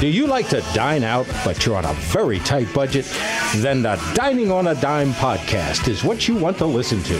[0.00, 3.04] Do you like to dine out, but you're on a very tight budget?
[3.56, 7.18] Then the Dining on a Dime podcast is what you want to listen to.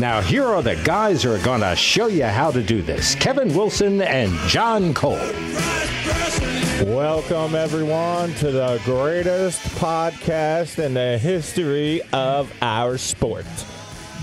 [0.00, 3.14] Now, here are the guys who are going to show you how to do this
[3.14, 5.18] Kevin Wilson and John Cole.
[6.82, 13.46] Welcome, everyone, to the greatest podcast in the history of our sport.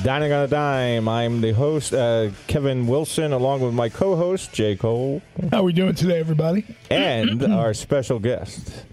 [0.04, 1.08] Dining on a Dime.
[1.08, 5.74] I'm the host, uh, Kevin Wilson, along with my co host, Jay Cole, How we
[5.74, 6.66] doing today, everybody?
[6.90, 8.84] and our special guest.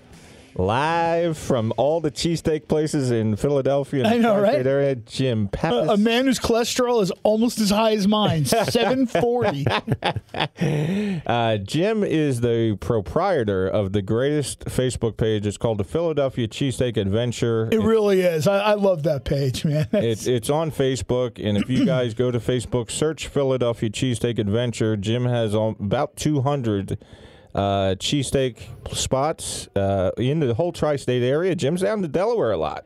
[0.59, 4.67] Live from all the cheesesteak places in Philadelphia and I know, right?
[4.67, 5.89] area, Jim Pappas.
[5.89, 9.67] A man whose cholesterol is almost as high as mine, 740.
[11.27, 15.47] Uh, Jim is the proprietor of the greatest Facebook page.
[15.47, 17.69] It's called the Philadelphia Cheesesteak Adventure.
[17.71, 18.47] It really is.
[18.47, 19.87] I, I love that page, man.
[19.93, 24.97] It's it's on Facebook, and if you guys go to Facebook, search Philadelphia Cheesesteak Adventure.
[24.97, 26.99] Jim has um, about 200
[27.55, 28.59] uh, cheesesteak
[28.95, 31.55] spots uh, in the whole tri-state area.
[31.55, 32.85] Jim's down to Delaware a lot.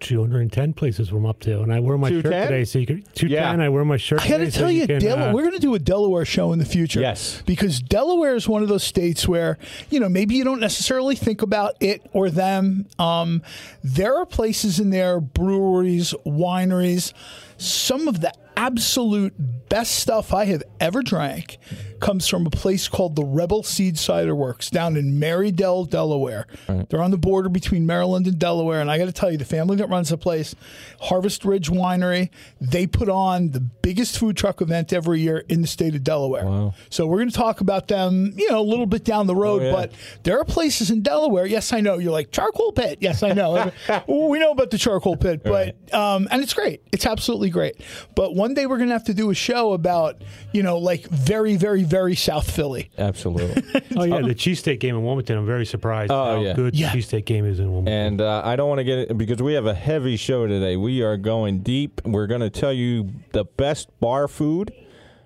[0.00, 2.64] 210 places I'm up to, and I wear my shirt today.
[2.64, 3.30] So you can 210.
[3.30, 3.64] Yeah.
[3.64, 4.20] I wear my shirt.
[4.20, 5.78] I got to today, so tell you, can, Delaware, uh, we're going to do a
[5.78, 7.00] Delaware show in the future.
[7.00, 7.42] Yes.
[7.46, 9.58] Because Delaware is one of those states where,
[9.90, 12.86] you know, maybe you don't necessarily think about it or them.
[12.98, 13.42] Um,
[13.82, 17.12] there are places in there, breweries, wineries,
[17.56, 19.34] some of the absolute
[19.68, 21.58] best stuff I have ever drank
[22.00, 26.46] comes from a place called the Rebel Seed Cider Works down in Marydel, Delaware.
[26.88, 28.80] They're on the border between Maryland and Delaware.
[28.80, 30.54] And I got to tell you, the family that runs the place,
[31.00, 35.66] Harvest Ridge Winery, they put on the biggest food truck event every year in the
[35.66, 36.44] state of Delaware.
[36.44, 36.74] Wow.
[36.90, 39.62] So we're going to talk about them, you know, a little bit down the road.
[39.62, 39.72] Oh, yeah.
[39.72, 41.46] But there are places in Delaware.
[41.46, 41.98] Yes, I know.
[41.98, 42.98] You're like charcoal pit.
[43.00, 43.72] Yes, I know.
[44.08, 46.82] we know about the charcoal pit, but um, and it's great.
[46.92, 47.76] It's absolutely great.
[48.14, 51.06] But one day we're going to have to do a show about, you know, like
[51.08, 52.90] very, very, very South Philly.
[52.98, 53.62] Absolutely.
[53.98, 55.36] Oh yeah, the cheesesteak game in Wilmington.
[55.36, 56.52] I'm very surprised Oh, how yeah.
[56.52, 56.92] good Yeah.
[56.92, 57.92] the cheesesteak game is in Wilmington.
[57.92, 60.76] And uh, I don't want to get it because we have a heavy show today.
[60.76, 62.00] We are going deep.
[62.04, 64.72] We're going to tell you the best bar food.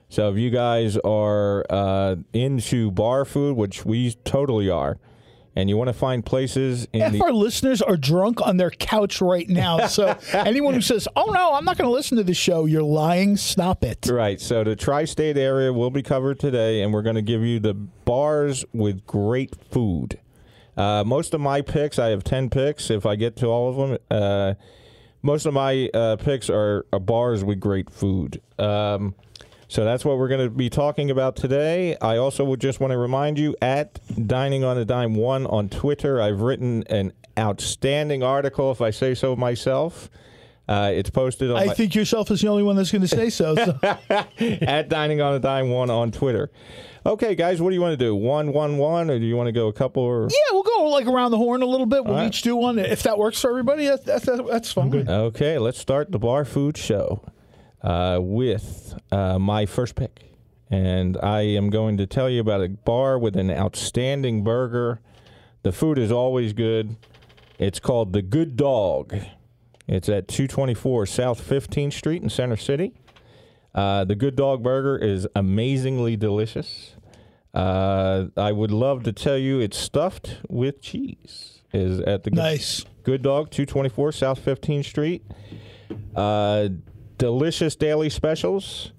[0.09, 4.99] So if you guys are uh, into bar food, which we totally are,
[5.55, 8.71] and you want to find places in Half the our listeners are drunk on their
[8.71, 9.87] couch right now.
[9.93, 12.83] So anyone who says, "Oh no, I'm not going to listen to the show," you're
[12.83, 13.37] lying.
[13.37, 14.07] Stop it.
[14.11, 14.41] Right.
[14.41, 17.75] So the tri-state area will be covered today, and we're going to give you the
[17.75, 20.19] bars with great food.
[20.77, 22.91] Uh, most of my picks, I have ten picks.
[22.91, 24.55] If I get to all of them, uh,
[25.23, 28.41] most of my uh, picks are, are bars with great food.
[28.59, 29.15] Um,
[29.73, 31.97] so that's what we're going to be talking about today.
[32.03, 35.71] I also would just want to remind you at Dining on a Dime One on
[35.71, 40.11] Twitter, I've written an outstanding article, if I say so myself.
[40.69, 43.09] Uh, it's posted on I my- think yourself is the only one that's going to
[43.09, 43.55] say so.
[43.55, 43.79] so.
[44.61, 46.51] at Dining on a Dime One on Twitter.
[47.07, 48.15] Okay, guys, what do you want to do?
[48.15, 50.03] One, one, one, or do you want to go a couple?
[50.03, 52.05] Or Yeah, we'll go like around the horn a little bit.
[52.05, 52.27] We'll right.
[52.27, 52.79] each do one.
[52.79, 55.09] If that works for everybody, that's, that's, that's fine.
[55.09, 57.25] okay, let's start the bar food show
[57.83, 60.35] uh, with uh, my first pick,
[60.71, 65.01] and I am going to tell you about a bar with an outstanding burger.
[65.63, 66.97] The food is always good.
[67.59, 69.15] It's called the Good Dog.
[69.87, 72.95] It's at 224 South 15th Street in Center City.
[73.75, 76.95] Uh, the Good Dog Burger is amazingly delicious.
[77.55, 81.61] Uh, I would love to tell you it's stuffed with cheese.
[81.73, 82.85] Is at the Good- Nice.
[83.03, 85.25] Good Dog, 224 South 15th Street.
[86.15, 86.69] Uh,
[87.23, 88.91] delicious daily specials.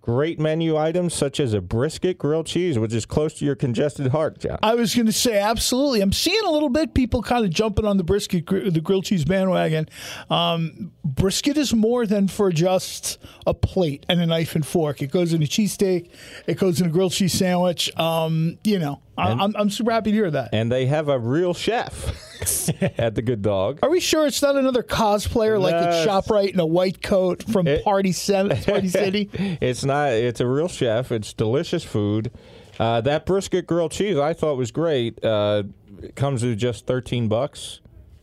[0.00, 4.08] Great menu items such as a brisket grilled cheese, which is close to your congested
[4.08, 4.58] heart, John.
[4.60, 6.00] I was going to say absolutely.
[6.00, 9.24] I'm seeing a little bit people kind of jumping on the brisket, the grilled cheese
[9.24, 9.88] bandwagon.
[10.30, 15.00] Um, brisket is more than for just a plate and a knife and fork.
[15.00, 16.10] It goes in a cheesesteak.
[16.48, 17.96] It goes in a grilled cheese sandwich.
[17.96, 20.50] Um, you know, I, I'm, I'm super happy to hear that.
[20.54, 23.78] and they have a real chef at the Good Dog.
[23.82, 27.02] Are we sure it's not another cosplayer like No, at it's- ShopRite in a white
[27.02, 28.12] coat from It- Party,
[28.64, 29.28] Party City?
[29.60, 30.10] It's not.
[30.12, 31.12] It's a real chef.
[31.12, 32.30] It's delicious food.
[32.78, 35.22] Uh, that brisket grilled cheese I thought was great.
[35.22, 35.64] Uh,
[36.02, 37.80] it comes to just thirteen bucks,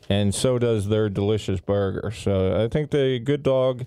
[0.09, 2.09] and so does their delicious burger.
[2.11, 3.85] So I think the Good Dog.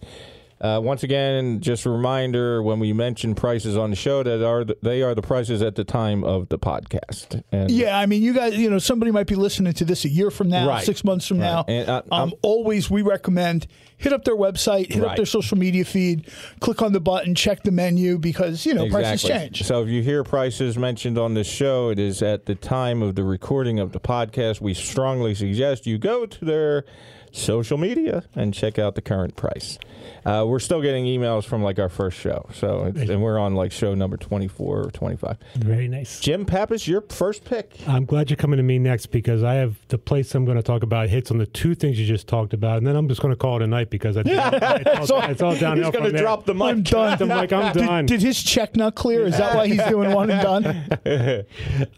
[0.61, 4.62] Uh, once again, just a reminder when we mention prices on the show that are
[4.62, 7.43] the, they are the prices at the time of the podcast.
[7.51, 10.11] And Yeah, I mean, you guys, you know, somebody might be listening to this a
[10.11, 10.85] year from now, Right.
[10.85, 11.47] six months from Right.
[11.47, 11.65] now.
[11.67, 13.67] And, uh, um, always, we recommend
[13.97, 16.27] hit up their website, hit up their social media feed,
[16.61, 19.62] click on the button, check the menu because you know prices change.
[19.62, 23.15] So if you hear prices mentioned on this show, it is at the time of
[23.15, 24.61] the recording of the podcast.
[24.61, 26.85] We strongly suggest you go to their
[27.32, 29.79] social media and check out the current price.
[30.25, 33.55] Uh, we're still getting emails from like our first show, so it's, and we're on
[33.55, 35.38] like show number twenty four or twenty five.
[35.55, 36.21] Very nice.
[36.21, 37.77] Jim Pappas, your first pick.
[37.87, 40.62] I'm glad you're coming to me next because I have the place I'm going to
[40.62, 43.23] talk about hits on the two things you just talked about, and then I'm just
[43.23, 45.87] going to call it a night because I, it's, all, it's all downhill.
[45.87, 46.23] He's going to there.
[46.23, 46.67] drop the mic.
[46.67, 47.23] I'm done.
[47.23, 48.06] I'm like, I'm done.
[48.06, 49.25] Did, did his check not clear?
[49.25, 50.67] Is that why he's doing one and done?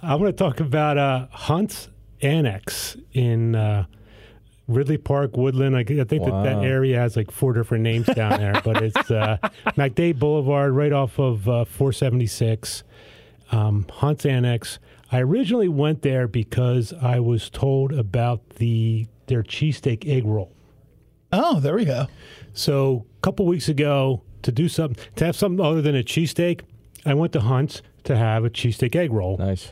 [0.02, 1.88] I'm going to talk about uh, Hunt's
[2.20, 3.87] Annex in uh,
[4.72, 5.74] Ridley Park, Woodlyn.
[5.74, 9.10] I, I think that that area has like four different names down there, but it's
[9.10, 9.36] uh,
[9.76, 12.84] MacDade Boulevard, right off of uh, 476.
[13.50, 14.78] Um, Hunt's Annex.
[15.10, 20.52] I originally went there because I was told about the their cheesesteak egg roll.
[21.32, 22.06] Oh, there we go.
[22.54, 26.62] So a couple weeks ago, to do something, to have something other than a cheesesteak,
[27.06, 29.38] I went to Hunt's to have a cheesesteak egg roll.
[29.38, 29.70] Nice.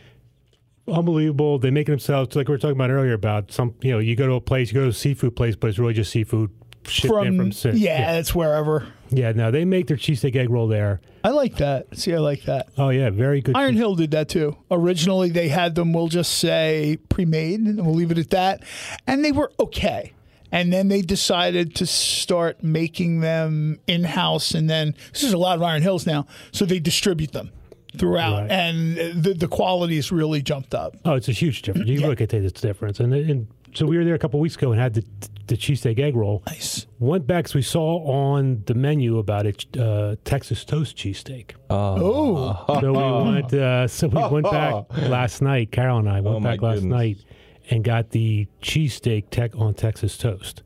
[0.92, 1.58] Unbelievable.
[1.58, 4.16] They make it themselves, like we were talking about earlier about some, you know, you
[4.16, 6.50] go to a place, you go to a seafood place, but it's really just seafood
[6.86, 8.86] shipped in From, from Sin- yeah, it's wherever.
[9.10, 9.32] yeah.
[9.32, 11.00] No, they make their cheesesteak egg roll there.
[11.22, 11.96] I like that.
[11.96, 12.68] See, I like that.
[12.78, 13.56] Oh yeah, very good.
[13.56, 14.56] Iron Hill did that too.
[14.70, 18.62] Originally, they had them, we'll just say, pre made, and we'll leave it at that.
[19.06, 20.14] And they were okay.
[20.52, 24.52] And then they decided to start making them in house.
[24.52, 26.26] And then, this is a lot of Iron Hills now.
[26.50, 27.52] So they distribute them
[27.96, 28.42] throughout.
[28.42, 28.50] Right.
[28.50, 30.96] And the, the quality has really jumped up.
[31.04, 31.88] Oh, it's a huge difference.
[31.88, 34.72] You look at the difference, and, and so we were there a couple weeks ago
[34.72, 35.04] and had the
[35.46, 36.44] the cheesesteak egg roll.
[36.46, 36.86] Nice.
[37.00, 41.52] Went back because we saw on the menu about it uh, Texas toast cheesesteak.
[41.68, 43.52] Oh, So we went.
[43.52, 45.72] Uh, so we went back last night.
[45.72, 46.92] Carol and I went Oh, back last goodness.
[46.92, 47.24] night
[47.68, 50.62] and got the cheesesteak tech on Texas toast.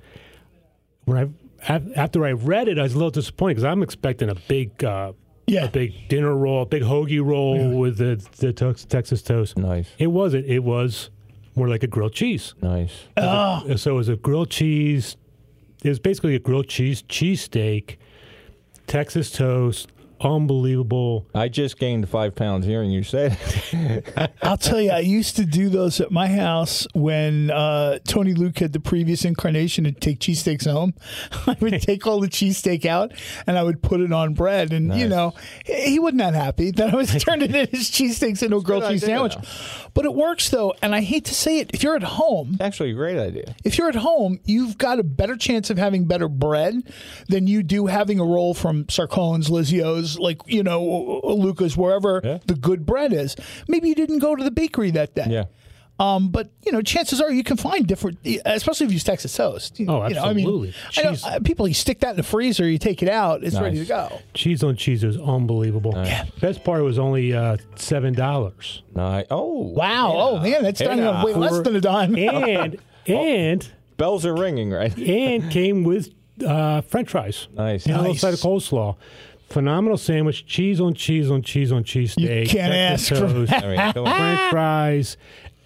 [1.07, 1.29] When I
[1.97, 5.13] after I read it, I was a little disappointed because I'm expecting a big, uh,
[5.47, 5.65] yeah.
[5.65, 9.57] a big dinner roll, a big hoagie roll with the the tex- Texas toast.
[9.59, 9.91] Nice.
[9.99, 10.47] It wasn't.
[10.47, 11.11] It was
[11.57, 12.55] more like a grilled cheese.
[12.63, 12.93] Nice.
[13.17, 15.17] Oh, So it was a grilled cheese.
[15.85, 17.97] It was basically a grilled cheese cheesesteak,
[18.87, 19.93] Texas toast,
[20.25, 21.27] unbelievable.
[21.35, 23.37] I just gained five pounds hearing you say
[23.73, 24.33] it.
[24.43, 28.59] I'll tell you, I used to do those at my house when uh, Tony Luke
[28.59, 30.95] had the previous incarnation to take cheesesteaks home.
[31.47, 33.13] I would take all the cheesesteak out
[33.47, 34.73] and I would put it on bread.
[34.73, 35.35] And, you know,
[35.65, 39.17] he wasn't that happy that I was turning his cheesesteaks into a grilled cheese idea,
[39.17, 39.37] sandwich.
[39.95, 40.75] But it works, though.
[40.83, 43.55] And I hate to say it, if you're at home, Actually, a great idea.
[43.65, 46.83] if you're at home, you've got a better chance of having better bread
[47.29, 52.39] than you do having a roll from Sarcone's, Liscio's, like, you know, Luca's, wherever Yeah.
[52.47, 53.37] the good bread is.
[53.69, 55.27] Maybe you didn't go to the bakery that day.
[55.29, 55.45] Yeah.
[56.01, 59.33] Um, but you know, chances are you can find different, especially if you use Texas
[59.37, 59.79] toast.
[59.79, 60.75] You- Oh, you know, I mean, absolutely.
[60.97, 63.45] I know, Cheese- uh, people, you stick that in the freezer, you take it out,
[63.45, 64.09] it's ready to go.
[64.35, 65.93] Cheese on cheese is unbelievable.
[65.95, 66.25] Yeah.
[66.41, 69.27] Best part was only uh, seven dollars, Nice.
[69.31, 69.53] Oh.
[69.69, 70.13] Wow!
[70.17, 71.39] Oh man, that's done on way Yeah.
[71.39, 72.17] less than a dime.
[72.19, 72.77] and
[73.07, 74.97] and Bells are ringing, right?
[74.99, 76.13] and came with
[76.45, 77.47] uh, French fries.
[77.55, 77.87] Nice.
[77.87, 78.97] And a little side of coleslaw.
[79.55, 80.45] Phenomenal sandwich.
[80.47, 82.49] Cheese on cheese on cheese on cheese steak.
[82.49, 83.93] can't Texas ask toast, I mean.
[84.05, 85.17] French fries,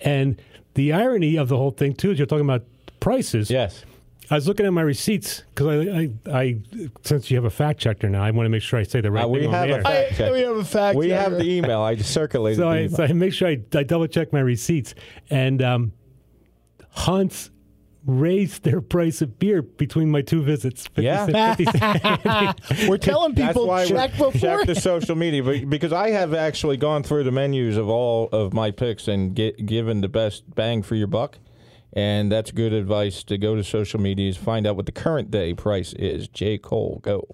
[0.03, 0.41] and
[0.75, 2.65] the irony of the whole thing too is you're talking about
[3.01, 3.51] prices.
[3.51, 3.85] Yes.
[4.31, 6.01] I was looking at my receipts because I,
[6.31, 6.59] I, I,
[7.03, 9.11] since you have a fact checker now, I want to make sure I say the
[9.11, 9.83] right Uh, we thing on have a there.
[9.83, 10.99] fact I, we have a fact.
[10.99, 11.81] We have the email.
[11.81, 12.97] I just circulated so, the I, email.
[12.97, 14.95] so I make sure I, I double check my receipts.
[15.31, 15.93] And um,
[16.91, 17.49] Hunt's
[18.09, 20.87] raised their price of beer between my two visits.
[20.87, 21.27] 50 Yeah.
[21.27, 22.61] cent- 50 cent.
[22.89, 24.33] We're telling That's people why check we before.
[24.41, 28.29] check the social media but- because I have actually gone through the menus of all
[28.33, 31.39] of my picks and get, given the best bang for your buck.
[31.93, 35.53] And that's good advice to go to social medias, find out what the current day
[35.55, 36.29] price is.
[36.29, 36.57] J.
[36.59, 37.27] Cole, go.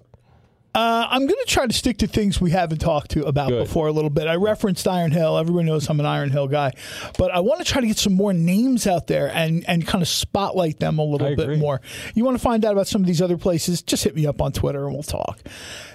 [0.75, 3.63] Uh, I'm going to try to stick to things we haven't talked to about Good.
[3.65, 4.27] before a little bit.
[4.27, 5.37] I referenced Iron Hill.
[5.37, 6.73] Everyone knows I'm an Iron Hill guy,
[7.17, 10.01] but I want to try to get some more names out there and and kind
[10.01, 11.57] of spotlight them a little I bit agree.
[11.57, 11.79] more.
[12.13, 13.81] You want to find out about some of these other places?
[13.81, 15.39] Just hit me up on Twitter and we'll talk.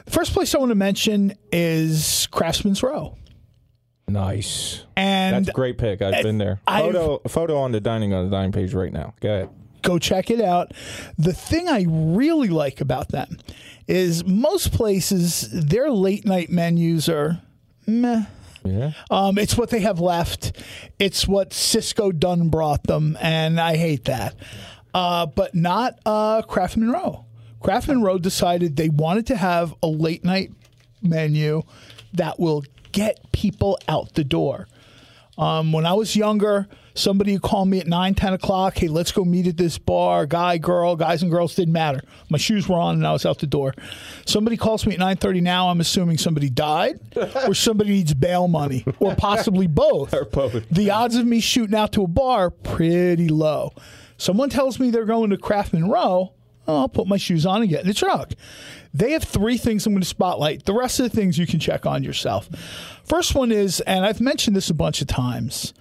[0.07, 3.17] The first place I want to mention is Craftsman's Row,
[4.09, 4.85] Nice.
[4.97, 6.03] and That's a great pick.
[6.03, 6.61] I've been there.
[6.67, 9.15] I've- Photo, photo on the dining on the dining page right now.
[9.21, 9.49] Go ahead.
[9.83, 10.73] Go check it out.
[11.19, 13.39] The thing I really like about them
[13.87, 17.43] is most places their late night menus are
[17.87, 18.25] meh.
[18.65, 18.93] Yeah.
[19.11, 20.53] Um, it's what they have left.
[20.99, 24.37] It's what Sysco Dunn brought them, and I hate that.
[24.93, 27.25] Uh, but not uh, Craftsman Row.
[27.61, 30.53] Craftsman Row decided they wanted to have a late night
[31.03, 31.63] menu
[32.13, 34.67] that will get people out the door.
[35.39, 38.77] Um, when I was younger, somebody would call me at 9, 10 o'clock.
[38.77, 40.27] Hey, let's go meet at this bar.
[40.27, 42.03] Guy, girl, guys and girls didn't matter.
[42.29, 43.75] My shoes were on and I was out the door.
[44.27, 45.69] Somebody calls me at 9.30 now.
[45.69, 47.01] I'm assuming somebody died
[47.47, 50.15] or somebody needs bail money or possibly both.
[50.33, 50.69] both.
[50.71, 53.73] The odds of me shooting out to a bar, pretty low.
[54.17, 56.35] Someone tells me they're going to Craftman Row.
[56.69, 58.33] Oh, I'll put my shoes on and get in the truck.
[58.93, 60.67] They have three things I'm going to spotlight.
[60.67, 62.49] The rest of the things you can check on yourself.
[63.05, 65.73] First one is, and I've mentioned this a bunch of times.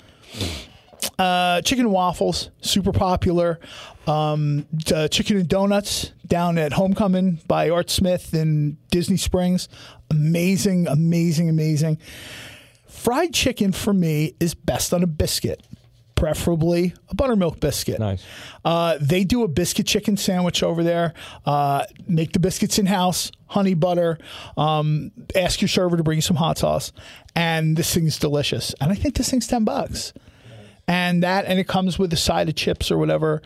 [1.18, 3.60] Uh, chicken and waffles, super popular.
[4.08, 9.68] Um, uh, chicken and donuts down at Homecoming by Art Smith in Disney Springs.
[10.10, 12.00] Amazing, amazing, amazing.
[12.88, 15.62] Fried chicken for me is best on a biscuit,
[16.16, 18.00] preferably a buttermilk biscuit.
[18.00, 18.24] Nice.
[18.66, 21.14] Uh, they do a biscuit chicken sandwich over there.
[21.46, 24.18] Uh, make the biscuits in house, honey butter.
[24.58, 26.92] Um, ask your server to bring you some hot sauce,
[27.36, 28.74] and this thing's delicious.
[28.82, 30.14] And I think this thing's ten bucks.
[30.90, 33.44] And that, and it comes with a side of chips or whatever.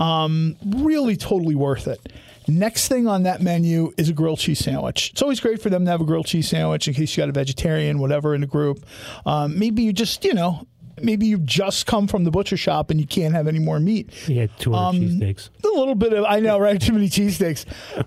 [0.00, 2.12] Um, really, totally worth it.
[2.48, 5.10] Next thing on that menu is a grilled cheese sandwich.
[5.12, 7.28] It's always great for them to have a grilled cheese sandwich in case you got
[7.28, 8.84] a vegetarian, whatever, in the group.
[9.24, 10.66] Um, maybe you just, you know,
[11.02, 14.10] maybe you've just come from the butcher shop and you can't have any more meat.
[14.28, 15.48] Yeah, 200 Um, cheesesteaks.
[15.64, 16.80] A little bit of, I know, right?
[16.80, 17.64] Too many cheesesteaks.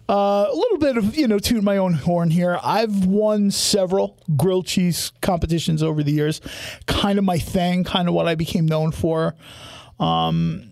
[0.09, 2.59] Uh, a little bit of, you know, toot my own horn here.
[2.63, 6.41] I've won several grilled cheese competitions over the years.
[6.87, 9.35] Kind of my thing, kind of what I became known for.
[9.99, 10.71] Um,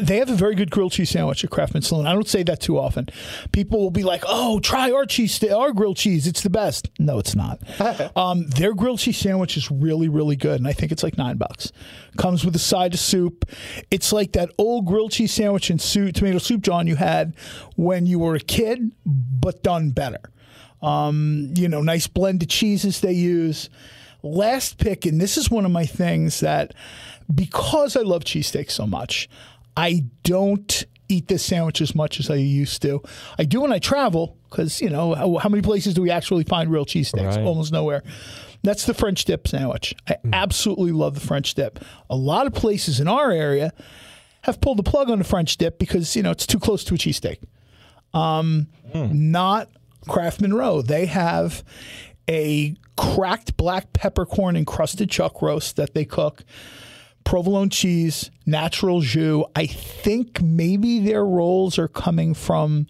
[0.00, 2.06] they have a very good grilled cheese sandwich at Craftman Saloon.
[2.06, 3.08] I don't say that too often.
[3.52, 6.26] People will be like, "Oh, try our cheese, our grilled cheese.
[6.26, 7.60] It's the best." No, it's not.
[8.16, 11.36] um, their grilled cheese sandwich is really, really good, and I think it's like nine
[11.36, 11.72] bucks.
[12.16, 13.44] Comes with a side of soup.
[13.90, 17.34] It's like that old grilled cheese sandwich and soup, tomato soup, John, you had
[17.76, 20.20] when you were a kid, but done better.
[20.82, 23.68] Um, you know, nice blend of cheeses they use.
[24.22, 26.74] Last pick, and this is one of my things that
[27.32, 29.28] because I love cheesesteaks so much,
[29.78, 33.02] I don't eat this sandwich as much as I used to.
[33.38, 36.44] I do when I travel because, you know, how, how many places do we actually
[36.44, 37.36] find real cheesesteaks?
[37.36, 37.46] Right.
[37.46, 38.02] Almost nowhere.
[38.62, 39.94] That's the French dip sandwich.
[40.08, 40.34] I hmm.
[40.34, 41.78] absolutely love the French dip.
[42.10, 43.72] A lot of places in our area
[44.42, 46.94] have pulled the plug on the French dip because, you know, it's too close to
[46.94, 47.38] a cheesesteak
[48.14, 49.30] um, hmm.
[49.30, 49.68] not
[50.06, 50.82] Craftman Monroe.
[50.82, 51.62] They have
[52.28, 56.44] a cracked black peppercorn encrusted chuck roast that they cook,
[57.24, 59.44] provolone cheese, natural jus.
[59.54, 62.86] I think maybe their rolls are coming from,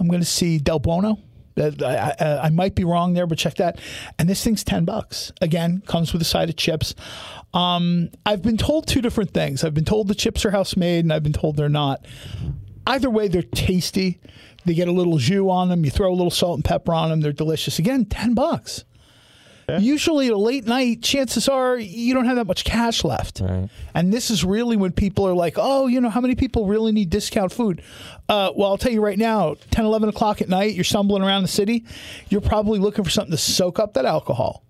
[0.00, 1.18] I'm going to see Del Buono.
[1.56, 3.78] I, I, I might be wrong there, but check that.
[4.18, 5.32] And this thing's 10 bucks.
[5.40, 6.94] Again, comes with a side of chips.
[7.52, 9.62] Um, I've been told two different things.
[9.62, 12.06] I've been told the chips are house made, and I've been told they're not
[12.86, 14.20] either way, they're tasty.
[14.64, 15.84] They get a little jus on them.
[15.84, 17.20] You throw a little salt and pepper on them.
[17.20, 17.78] They're delicious.
[17.78, 18.84] Again, ten bucks.
[19.80, 23.40] Usually, at a late night, chances are you don't have that much cash left.
[23.40, 23.68] Right.
[23.94, 26.92] And this is really when people are like, oh, you know, how many people really
[26.92, 27.82] need discount food?
[28.28, 31.42] Uh, well, I'll tell you right now, 10, 11 o'clock at night, you're stumbling around
[31.42, 31.84] the city,
[32.28, 34.64] you're probably looking for something to soak up that alcohol.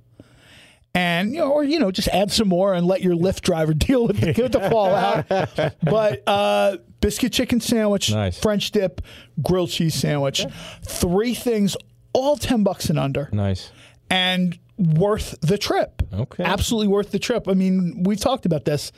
[0.95, 3.73] And, you know, or, you know, just add some more and let your Lyft driver
[3.89, 5.27] deal with the, with the fallout.
[5.83, 8.39] but uh, biscuit chicken sandwich, Nice.
[8.39, 9.01] French dip,
[9.43, 10.45] grilled cheese sandwich.
[10.85, 11.77] Three things,
[12.13, 13.71] all 10 bucks and under Nice.
[14.11, 16.03] and worth the trip.
[16.13, 16.45] Okay.
[16.45, 17.49] Absolutely worth the trip.
[17.49, 18.93] I mean, we've talked about this.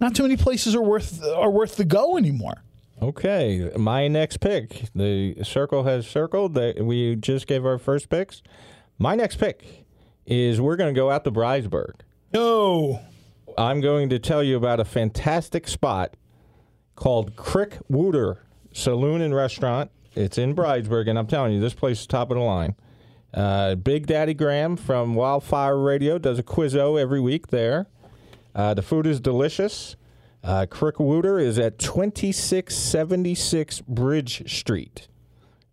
[0.00, 2.62] Not too many places are worth are worth the go anymore.
[3.00, 4.84] Okay, my next pick.
[4.94, 6.56] The circle has circled.
[6.56, 8.42] We just gave our first picks.
[8.98, 9.86] My next pick
[10.24, 11.94] is we're going to go out to Bridesburg.
[12.32, 13.00] No.
[13.58, 16.16] I'm going to tell you about a fantastic spot
[16.94, 19.90] called Crick Wooter Saloon and Restaurant.
[20.14, 22.76] It's in Bridesburg, and I'm telling you, this place is top of the line.
[23.34, 27.86] Uh, Big Daddy Graham from Wildfire Radio does a quizzo every week there.
[28.54, 29.96] Uh, the food is delicious.
[30.44, 35.08] Uh, is at 2676 Bridge Street.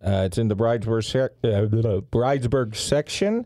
[0.06, 3.46] Uh, it's in the Bridesburg, sec- uh, Bridesburg section.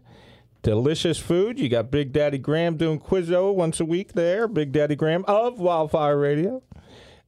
[0.62, 1.60] Delicious food.
[1.60, 4.48] You got Big Daddy Graham doing Quizzo once a week there.
[4.48, 6.62] Big Daddy Graham of Wildfire Radio.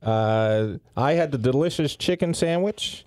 [0.01, 3.04] Uh, I had the delicious chicken sandwich.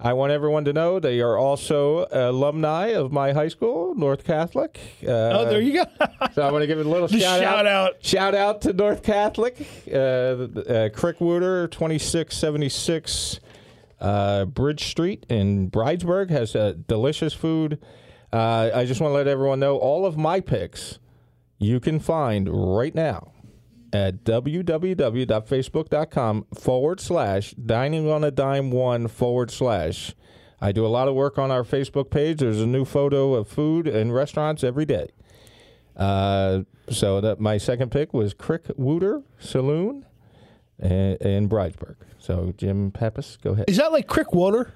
[0.00, 4.78] I want everyone to know they are also alumni of my high school, North Catholic.
[5.02, 5.84] Uh, Oh, there you go.
[6.34, 7.96] so I want to give a little shout, shout out.
[8.00, 9.56] Shout out to North Catholic,
[9.92, 13.40] uh, uh, Krickwuder, 2676
[14.00, 17.80] uh, Bridge Street in Bridesburg has uh, delicious food.
[18.32, 20.98] Uh, I just want to let everyone know all of my picks
[21.58, 23.32] you can find right now
[23.92, 30.14] at www.facebook.com forward slash dining on a dime one forward slash.
[30.60, 32.38] I do a lot of work on our Facebook page.
[32.38, 35.08] There's a new photo of food and restaurants every day.
[35.96, 40.04] Uh, so that my second pick was Crick Wooter Saloon.
[40.80, 41.96] In, in Bridesburg.
[42.20, 43.64] So Jim Pappas, go ahead.
[43.68, 44.72] Is that like creek water?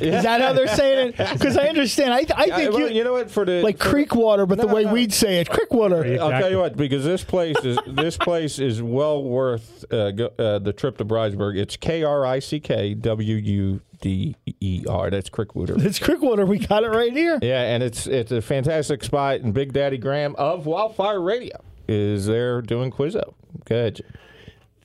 [0.00, 1.16] Is that how they're saying it?
[1.32, 2.12] Because I understand.
[2.14, 4.46] I, I I- think well, you, you know what for the like for- creek water,
[4.46, 4.92] but the way no.
[4.92, 6.04] we'd say it, creek water.
[6.20, 10.30] I'll tell you what, because this place is this place is well worth uh, go,
[10.38, 11.56] uh, the trip to Bridesburg.
[11.58, 15.10] It's K R I C K W U D E R.
[15.10, 15.74] That's Crickwater.
[15.76, 16.46] It's creek water.
[16.46, 17.38] We got it right here.
[17.42, 19.40] Yeah, and it's it's a fantastic spot.
[19.40, 23.34] And Big Daddy Graham of Wildfire Radio is there doing Quizzo.
[23.66, 24.04] Good.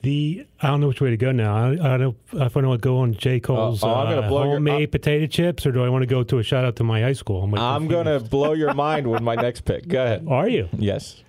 [0.02, 1.54] The I don't know which way to go now.
[1.54, 2.16] I, I don't know
[2.46, 4.80] if I want to go on J Cole's oh, I'm gonna uh, blow your- homemade
[4.80, 7.02] I'm- potato chips, or do I want to go to a shout out to my
[7.02, 7.42] high school?
[7.42, 9.86] I'm, I'm gonna blow your mind with my next pick.
[9.88, 10.26] Go ahead.
[10.28, 10.68] Are you?
[10.72, 11.22] Yes.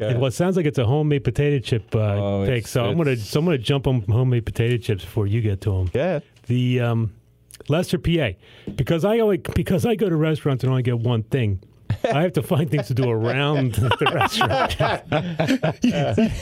[0.00, 0.16] Ahead.
[0.18, 2.66] Well, it sounds like it's a homemade potato chip uh, Oh, pick.
[2.66, 5.70] So I'm gonna so I'm gonna jump on homemade potato chips before you get to
[5.70, 5.90] them.
[5.94, 6.20] Yeah.
[6.46, 7.12] The um,
[7.68, 8.30] Lester, PA,
[8.74, 11.62] because I only because I go to restaurants and only get one thing.
[12.04, 14.76] I have to find things to do around the restaurant.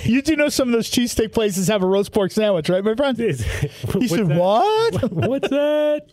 [0.05, 2.95] You do know some of those cheesesteak places have a roast pork sandwich, right, my
[2.95, 3.19] friend?
[3.21, 4.39] Is- He what's said, that?
[4.39, 6.07] "What?" What's that?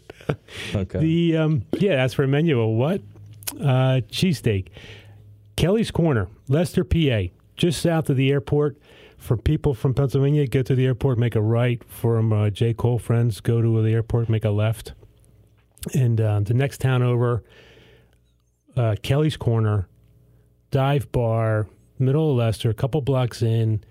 [0.74, 1.00] Okay.
[1.00, 2.60] The um, yeah, that's for a menu.
[2.60, 3.02] A what?
[3.60, 4.68] Uh, cheesesteak.
[5.56, 7.24] Kelly's Corner, Lester, PA,
[7.56, 8.78] just south of the airport.
[9.18, 11.82] For people from Pennsylvania, get to the airport, make a right.
[11.86, 12.74] From uh, J.
[12.74, 14.94] Cole friends, go to the airport, make a left.
[15.94, 17.44] And uh, the next town over,
[18.76, 19.88] uh, Kelly's Corner,
[20.72, 21.68] dive bar,
[22.00, 23.84] middle of Lester, a couple blocks in.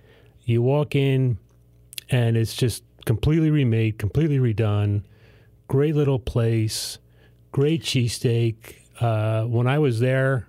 [0.43, 1.38] You walk in,
[2.11, 5.03] and it's just completely remade, completely redone.
[5.69, 6.99] Great little place,
[7.53, 8.76] great cheesesteak.
[9.00, 10.47] Uh, when I was there,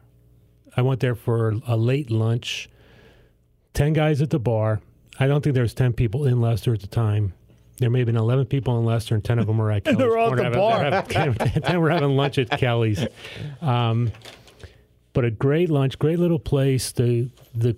[0.76, 2.70] I went there for a late lunch.
[3.74, 4.82] Ten guys at the bar.
[5.20, 7.34] I don't think there was ten people in Lester at the time.
[7.78, 9.98] There may have been eleven people in Lester, and ten of them were at Kelly's.
[9.98, 10.38] They were all at
[11.08, 13.06] the having- having- ten were having lunch at Kelly's.
[13.62, 14.12] Um,
[15.14, 16.92] but a great lunch, great little place.
[16.92, 17.76] The the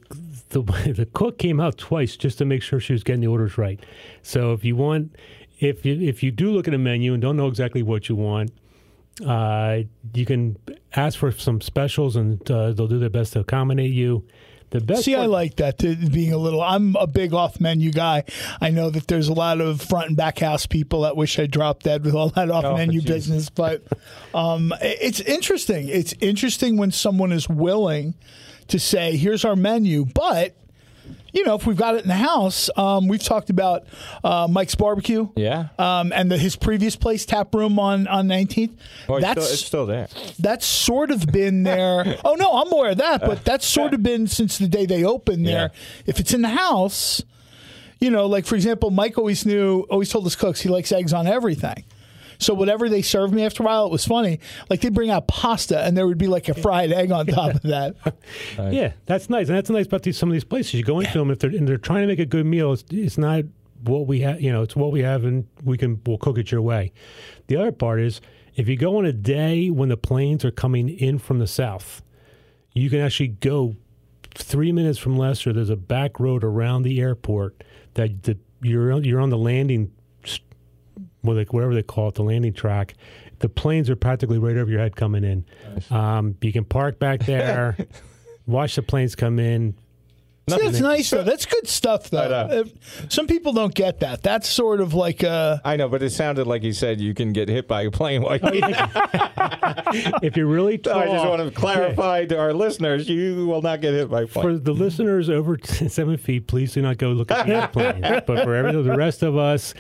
[0.50, 0.62] the
[0.96, 3.80] the cook came out twice just to make sure she was getting the orders right.
[4.24, 5.16] So if you want,
[5.60, 8.16] if you if you do look at a menu and don't know exactly what you
[8.16, 8.52] want,
[9.26, 9.80] uh,
[10.14, 10.58] you can
[10.96, 14.24] ask for some specials and uh, they'll do their best to accommodate you.
[14.70, 15.04] The best.
[15.06, 16.62] See, I like that to being a little.
[16.62, 18.26] I'm a big off menu guy.
[18.60, 21.46] I know that there's a lot of front and back house people that wish I
[21.46, 23.10] dropped dead with all that off Oh, menu geez.
[23.10, 23.82] business, but
[24.34, 25.88] um, it's interesting.
[25.88, 28.16] It's interesting when someone is willing
[28.68, 30.54] to say, "Here's our menu," but.
[31.38, 33.86] You know, if we've got it in the house, um, we've talked about
[34.24, 35.68] uh, Mike's Barbecue, Yeah.
[35.78, 38.72] um, and the, his previous place, Tap Room on on 19th.
[39.08, 40.08] Well, it's, That's still, it's still there.
[40.40, 42.18] that's sort of been there.
[42.26, 45.04] oh no, I'm aware of that, but that's sort of been since the day they
[45.04, 45.72] opened there.
[46.08, 47.22] If it's in the house,
[48.00, 51.14] you know, like for example, Mike always knew, always told his cooks he likes eggs
[51.14, 51.84] on everything.
[52.40, 54.40] So whatever they served me after a while, it was funny.
[54.70, 57.56] Like they'd bring out pasta and there would be like a fried egg on top
[57.56, 57.96] of that.
[58.58, 60.74] Yeah, that's nice, and that's nice about these some of these places.
[60.76, 62.74] You go into them if they're and they're trying to make a good meal.
[62.74, 63.44] It's, it's not
[63.84, 64.62] what we have, you know.
[64.62, 66.92] It's what we have, and we can we'll cook it your way.
[67.48, 68.22] The other part is
[68.56, 72.02] if you go on a day when the planes are coming in from the south,
[72.74, 73.76] you can actually go
[74.36, 75.54] three minutes from Lester.
[75.54, 79.92] There's a back road around the airport that the, you're you're on the landing,
[81.24, 82.96] like whatever they call it, the landing track.
[83.40, 85.46] The planes are practically right over your head coming in.
[85.92, 87.78] Um, you can park back there,
[88.48, 89.76] watch the planes come in.
[90.50, 91.24] See, that's nice though.
[91.24, 92.20] That's good stuff though.
[92.20, 92.64] Uh,
[93.10, 94.24] Some people don't get that.
[94.24, 95.62] That's sort of like a.
[95.66, 98.22] I know, but it sounded like he said you can get hit by a plane
[98.22, 98.62] while you
[100.24, 103.82] If you're really tall, I just want to clarify to our listeners, you will not
[103.82, 104.44] get hit by a plane.
[104.44, 108.24] For the listeners over t- seven feet, please do not go look at the airplanes.
[108.26, 109.74] but for every, the rest of us,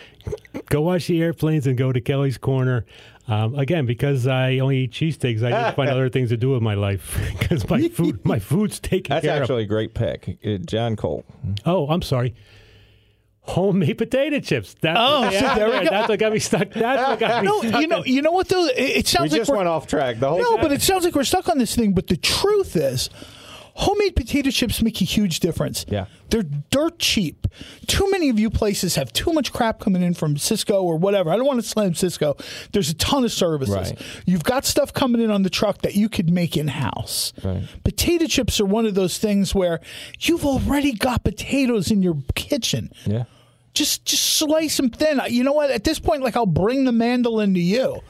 [0.69, 2.85] go watch the airplanes and go to Kelly's Corner.
[3.29, 6.51] Um, again, because I only eat cheesesteaks, I need to find other things to do
[6.51, 10.37] with my life because my food, my food's taken That's care actually a great pick.
[10.45, 11.25] Uh, John Cole.
[11.65, 12.35] Oh, I'm sorry.
[13.41, 14.75] Homemade potato chips.
[14.81, 15.89] That's Oh, what, see, there we go.
[15.89, 16.69] That's what got me stuck.
[16.71, 17.81] That's what got me No, stuck.
[17.81, 18.65] you know, you know what though?
[18.65, 20.19] It, it We sounds like just we're went off track.
[20.19, 21.93] The whole No, but it sounds like we're stuck on this thing.
[21.93, 23.09] But the truth is,
[23.77, 25.85] homemade potato chips make a huge difference.
[25.87, 26.05] Yeah.
[26.29, 27.47] They're dirt cheap.
[27.85, 31.29] Too many of you places have too much crap coming in from Sysco or whatever.
[31.31, 32.37] I don't want to slam Sysco.
[32.71, 33.75] There's a ton of services.
[33.75, 34.01] Right.
[34.25, 37.33] You've got stuff coming in on the truck that you could make in house.
[37.43, 37.63] Right.
[37.83, 39.79] Potato chips are one of those things where
[40.19, 42.91] you've already got potatoes in your kitchen.
[43.05, 43.23] yeah.
[43.73, 45.21] Just just slice them thin.
[45.29, 45.69] You know what?
[45.69, 48.01] At this point, like I'll bring the mandolin to you.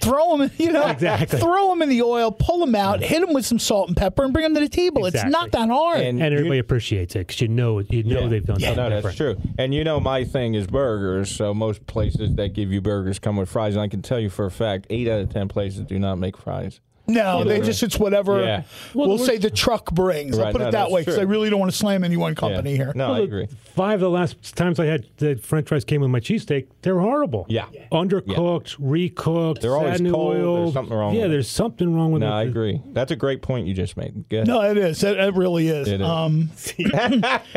[0.00, 1.38] Throw them, you know, Exactly.
[1.38, 4.24] throw them in the oil, pull them out, hit them with some salt and pepper,
[4.24, 5.06] and bring them to the table.
[5.06, 6.00] It's not that hard.
[6.00, 8.28] And- and everybody appreciates it because you know you know Yeah.
[8.28, 8.68] they've done Yeah.
[8.74, 9.38] something No, that's different.
[9.40, 9.50] true.
[9.58, 11.30] And you know, my thing is burgers.
[11.30, 13.74] So most places that give you burgers come with fries.
[13.74, 16.16] And I can tell you for a fact, eight out of ten places do not
[16.18, 16.80] make fries.
[17.06, 18.42] No, they just it's whatever.
[18.42, 18.62] Yeah.
[18.94, 20.38] We'll, Well, say the truck brings.
[20.38, 22.34] I'll put no, it that way because I really don't want to slam any one
[22.34, 22.76] company Yeah.
[22.76, 22.92] here.
[22.94, 23.46] No, I agree.
[23.74, 26.92] Five of the last times I had the French fries came with my cheesesteak, they
[26.92, 27.44] were horrible.
[27.48, 27.66] Yeah.
[27.92, 30.04] Undercooked, recooked, They're always sat in.
[30.04, 30.72] There's oil.
[30.72, 31.32] something wrong Yeah, with it.
[31.34, 32.26] there's something wrong with it.
[32.26, 32.80] No, I agree.
[32.92, 34.28] That's a great point you just made.
[34.30, 34.46] Go ahead.
[34.46, 35.02] No, it is.
[35.04, 35.88] It, it really is.
[35.88, 36.06] It is.
[36.06, 36.50] Um,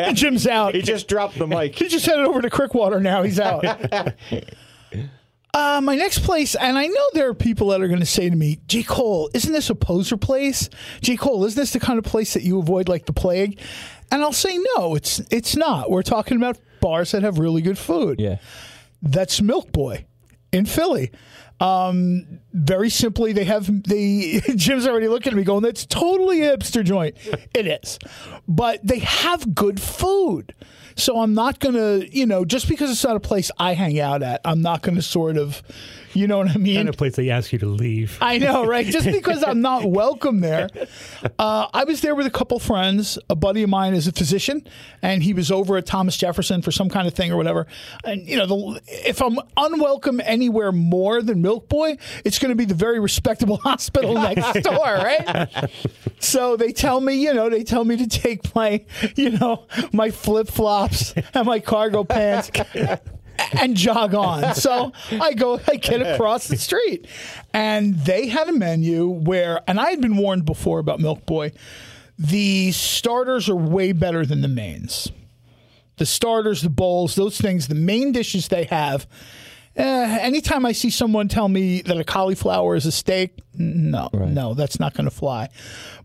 [0.13, 0.75] Jim's out.
[0.75, 1.75] He just dropped the mic.
[1.75, 3.23] He just headed over to Crickwater now.
[3.23, 3.63] He's out.
[5.57, 8.29] uh, my next place, and I know there are people that are going to say
[8.29, 8.83] to me, J.
[8.83, 10.69] Cole, isn't this a poser place?
[11.01, 11.17] J.
[11.17, 13.59] Cole, isn't this the kind of place that you avoid like the plague?
[14.11, 15.89] And I'll say, no, it's it's not.
[15.89, 18.19] We're talking about bars that have really good food.
[18.19, 18.37] Yeah.
[19.01, 20.05] That's Milk Boy
[20.51, 21.11] in Philly.
[21.59, 26.55] Um, very simply, they have the Jim's already looking at me going, "That's totally a
[26.55, 27.17] hipster joint."
[27.55, 27.97] it is,
[28.47, 30.53] but they have good food.
[30.97, 34.23] So I'm not gonna, you know, just because it's not a place I hang out
[34.23, 35.61] at, I'm not gonna sort of,
[36.17, 36.75] you know what I mean?
[36.77, 38.17] kind of place they ask you to leave.
[38.21, 38.85] I know, right?
[38.85, 40.69] Just because I'm not welcome there.
[41.37, 43.19] Uh, I was there with a couple friends.
[43.29, 44.67] A buddy of mine is a physician,
[45.01, 47.67] and he was over at Thomas Jefferson for some kind of thing or whatever.
[48.03, 52.55] And you know, the, if I'm unwelcome anywhere more than Milk Boy, it's going to
[52.55, 55.69] be the very respectable hospital next door, right?
[56.19, 60.11] So they tell me, you know, they tell me to take my, you know, my
[60.11, 62.49] flip flops and my cargo pants
[63.59, 64.55] and jog on.
[64.67, 67.07] So I go, I get across the street,
[67.53, 71.51] and they had a menu where, and I had been warned before about Milk Boy.
[72.17, 75.11] The starters are way better than the mains.
[75.97, 79.07] The starters, the bowls, those things, the main dishes they have.
[79.75, 84.53] Eh, anytime I see someone tell me that a cauliflower is a steak, no, no,
[84.53, 85.49] that's not going to fly.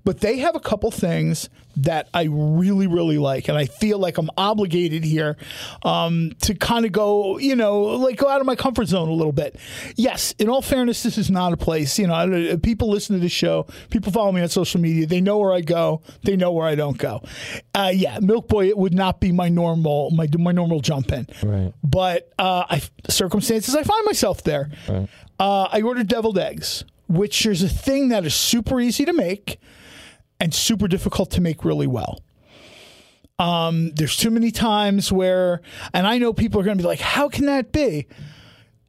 [0.05, 4.19] But they have a couple things that I really, really like, and I feel like
[4.19, 5.37] I'm obligated here
[5.85, 9.12] um, to kind of go, you know, like go out of my comfort zone a
[9.12, 9.57] little bit.
[9.97, 11.99] Yes, in all fairness, this is not a place.
[11.99, 15.07] You know, people listen to this show, people follow me on social media.
[15.07, 17.23] They know where I go, they know where I don't go.
[17.75, 21.27] Uh, yeah, Milk Boy, it would not be my normal my my normal jump in.
[21.43, 21.73] Right.
[21.83, 24.71] But uh, I circumstances I find myself there.
[25.38, 29.59] Uh, I ordered deviled eggs, which is a thing that is super easy to make
[30.40, 32.20] and super difficult to make really well.
[33.38, 35.61] Um, there's too many times where,
[35.92, 38.07] and I know people are going to be like, "How can that be?"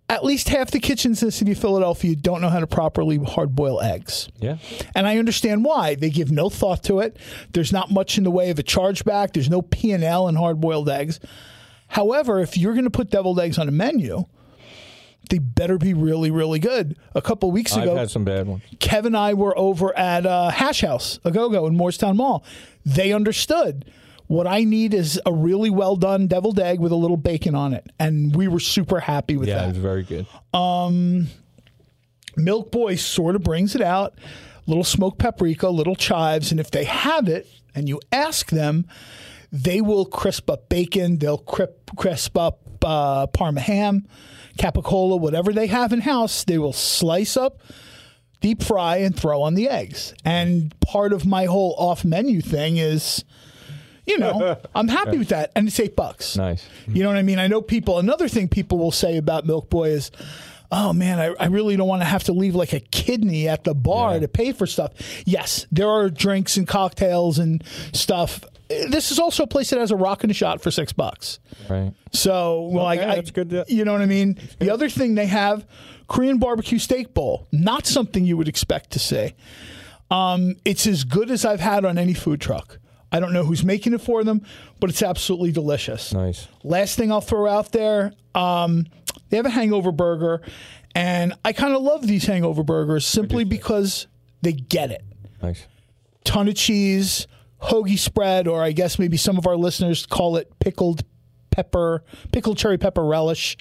[0.10, 3.18] At least half the kitchens in the city of Philadelphia don't know how to properly
[3.18, 4.30] hard boil eggs.
[4.38, 4.58] Yeah.
[4.94, 5.96] And I understand why.
[5.96, 7.18] They give no thought to it.
[7.54, 9.34] There's not much in the way of a chargeback.
[9.34, 11.20] There's no P&L in hard-boiled eggs.
[11.88, 14.26] However, if you're going to put deviled eggs on a menu,
[15.30, 16.98] they better be really, really good.
[17.16, 18.62] A couple weeks ago, I've had some bad ones.
[18.78, 22.44] Kev and I were over at uh, Hash House, a go-go in Morristown Mall.
[22.86, 23.86] They understood.
[24.28, 27.74] What I need is a really well done deviled egg with a little bacon on
[27.74, 27.86] it.
[28.00, 29.64] And we were super happy with Yeah, that.
[29.66, 30.26] it was very good.
[30.54, 31.28] Um,
[32.36, 34.16] Milk Boy sort of brings it out,
[34.66, 38.88] little smoked paprika, little chives, and if they have it and you ask them,
[39.52, 44.08] they will crisp up bacon, they'll crisp, crisp up uh, parma ham,
[44.58, 47.62] capicola, whatever they have in house, they will slice up,
[48.42, 50.14] deep fry, and throw on the eggs.
[50.26, 53.24] And part of my whole off menu thing is.
[54.06, 56.36] You know, I'm happy with that, and it's eight bucks.
[56.36, 56.68] Nice.
[56.90, 57.40] You know what I mean?
[57.40, 58.00] I know people.
[58.00, 60.12] Another thing people will say about Milk Boy is,
[60.74, 63.64] "Oh man, I, I really don't want to have to leave like a kidney at
[63.64, 64.20] the bar Yeah.
[64.20, 64.92] to pay for stuff."
[65.26, 68.44] Yes, there are drinks and cocktails and stuff.
[68.90, 71.40] This is also a place that has a rock and a shot for six bucks.
[71.70, 71.94] Right.
[72.12, 74.38] So, well, Okay, I, that's good to- you know what I mean?
[74.60, 75.66] The other thing they have
[76.08, 77.48] Korean barbecue steak bowl.
[77.52, 79.34] Not something you would expect to see.
[80.12, 82.78] Um, it's as good as I've had on any food truck.
[83.12, 84.42] I don't know who's making it for them,
[84.80, 86.14] but it's absolutely delicious.
[86.14, 86.48] Nice.
[86.64, 88.86] Last thing I'll throw out there, um,
[89.30, 90.42] they have a hangover burger,
[90.96, 94.08] and I kind of love these hangover burgers simply because
[94.42, 95.04] they get it.
[95.42, 95.66] Nice.
[96.24, 97.28] Ton of cheese,
[97.64, 101.04] hoagie spread, or I guess maybe some of our listeners call it pickled
[101.50, 103.58] pepper, pickled cherry pepper relish.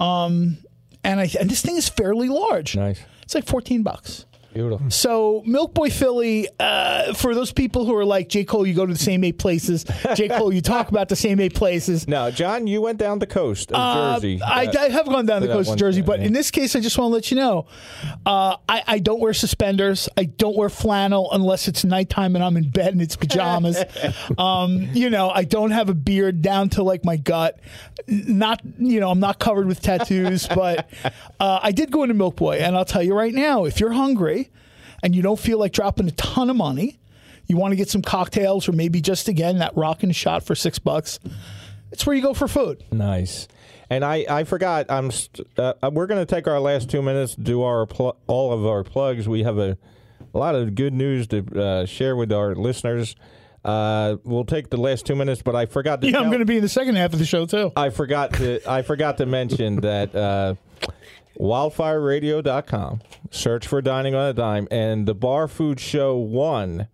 [0.00, 0.58] Um,
[1.04, 2.76] and I and this thing is fairly large.
[2.76, 3.02] Nice.
[3.22, 4.26] It's like fourteen bucks.
[4.52, 4.90] Beautiful.
[4.90, 8.84] So Milk Boy Philly, uh, for those people who are like J Cole, you go
[8.84, 9.84] to the same eight places.
[10.14, 12.06] J Cole, you talk about the same eight places.
[12.12, 14.40] Now, John, you went down the coast of Uh, Jersey.
[14.42, 16.26] I, Uh, I have gone down the coast of Jersey, but yeah.
[16.26, 17.66] in this case, I just want to let you know,
[18.26, 20.08] uh, I, I don't wear suspenders.
[20.18, 23.82] I don't wear flannel unless it's nighttime and I'm in bed and it's pajamas.
[24.38, 27.58] um, you know, I don't have a beard down to like my gut.
[28.06, 30.90] Not, you know, I'm not covered with tattoos, but
[31.40, 33.92] uh, I did go into Milk Boy, and I'll tell you right now, if you're
[33.92, 34.41] hungry
[35.02, 36.98] and you don't feel like dropping a ton of money,
[37.46, 40.54] you want to get some cocktails or maybe just again that rock and shot for
[40.54, 41.18] six bucks.
[41.90, 42.82] It's where you go for food.
[42.90, 43.48] Nice.
[43.90, 44.86] And I, I forgot.
[44.90, 45.10] I'm.
[45.10, 48.50] St- uh, we're going to take our last two minutes to do our pl- all
[48.52, 49.28] of our plugs.
[49.28, 49.76] We have a
[50.32, 53.14] a lot of good news to uh, share with our listeners.
[53.64, 56.10] Uh, we'll take the last two minutes, but I forgot to.
[56.10, 57.70] Yeah, I'm going to be in the second half of the show too.
[57.76, 60.54] I forgot to I forgot to mention that uh,
[61.38, 63.00] wildfireradio.com.
[63.30, 66.88] Search for Dining on a Dime, and the Bar Food Show One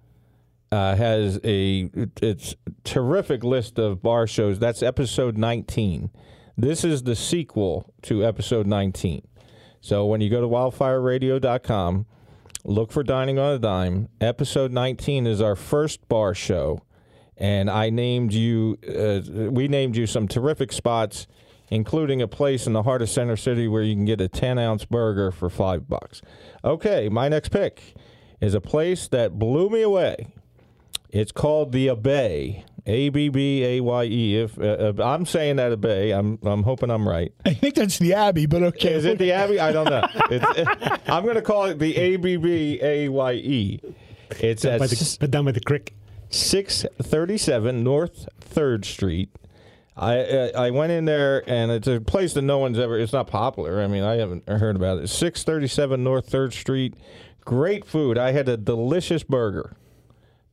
[0.70, 4.59] uh, has a it's terrific list of bar shows.
[4.59, 6.11] That's episode 19.
[6.57, 9.27] This is the sequel to episode 19.
[9.81, 12.07] So when you go to wildfireradio.com,
[12.64, 14.09] look for Dining on a Dime.
[14.20, 16.83] Episode 19 is our first bar show
[17.38, 18.77] and I named you.
[18.87, 21.27] Uh, we named you some terrific spots,
[21.70, 24.59] including a place in the heart of Center City where you can get a ten
[24.59, 26.22] ounce burger for five bucks.
[26.64, 27.94] Okay, my next pick
[28.40, 30.28] is a place that blew me away.
[31.11, 32.64] It's called the Abbey.
[32.87, 34.37] A B B A Y E.
[34.37, 37.31] If uh, uh, I'm saying that Abay, I'm I'm hoping I'm right.
[37.44, 38.94] I think that's the Abbey, but okay.
[38.94, 39.61] Is it the Abbey?
[39.61, 40.07] I don't know.
[40.31, 43.81] It's, I'm going to call it the A B B A Y E.
[44.40, 45.94] It's at By the, but down by the creek.
[46.31, 49.31] 637 North 3rd Street.
[49.99, 52.99] I I went in there and it's a place that no one's ever.
[52.99, 53.83] It's not popular.
[53.83, 55.09] I mean, I haven't heard about it.
[55.09, 56.95] 637 North 3rd Street.
[57.45, 58.17] Great food.
[58.17, 59.77] I had a delicious burger.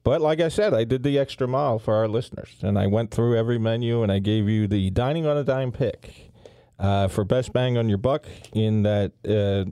[0.04, 3.10] But like I said, I did the extra mile for our listeners, and I went
[3.10, 6.32] through every menu and I gave you the dining on a dime pick
[6.80, 9.66] uh, for best bang on your buck in that uh,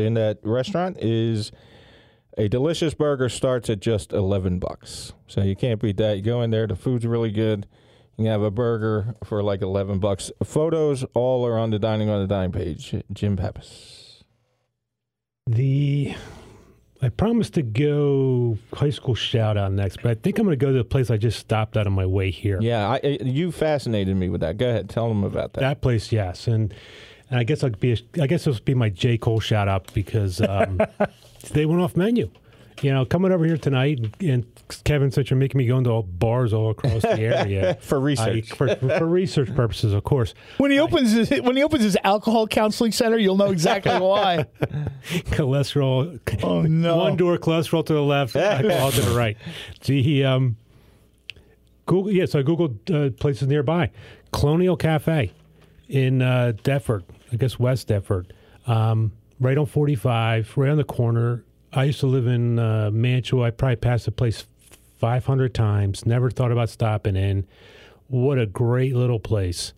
[0.00, 1.52] in that restaurant is
[2.38, 5.12] a delicious burger starts at just 11 bucks.
[5.26, 6.16] So you can't beat that.
[6.16, 7.66] You go in there, the food's really good.
[8.20, 10.30] You have a burger for like 11 bucks.
[10.44, 12.94] Photos all are on the Dining on the Dime page.
[13.10, 14.22] Jim Pappas.
[15.46, 16.14] The
[17.00, 20.62] I promised to go high school shout out next, but I think I'm going to
[20.62, 22.58] go to the place I just stopped out on my way here.
[22.60, 24.58] Yeah, I, I- you fascinated me with that.
[24.58, 25.60] Go ahead, tell them about that.
[25.60, 26.74] That place, yes, and
[27.30, 27.92] and I guess I'll be.
[27.92, 30.78] A, I guess this will be my J Cole shout out because um,
[31.52, 32.30] they went off menu.
[32.82, 34.46] You know, coming over here tonight, and
[34.84, 38.02] Kevin, since you're making me go into all bars all across the area For I,
[38.02, 38.52] research.
[38.52, 40.32] for, for research purposes, of course.
[40.56, 44.46] when he opens his when he opens his alcohol counseling center, you'll know exactly why.
[45.10, 46.18] cholesterol.
[46.42, 46.96] Oh, no.
[46.96, 49.36] One door cholesterol to the left, alcohol to the right.
[49.82, 50.56] See, he um,
[51.86, 52.12] Google.
[52.12, 53.90] Yeah, so I googled uh, places nearby.
[54.32, 55.32] Colonial Cafe
[55.88, 58.32] in uh, Deptford, I guess West Deptford,
[58.66, 61.44] um, right on 45, right on the corner.
[61.72, 63.46] I used to live in uh, Mantua.
[63.46, 64.46] I probably passed the place
[64.98, 66.04] 500 times.
[66.04, 67.46] Never thought about stopping in.
[68.08, 69.72] What a great little place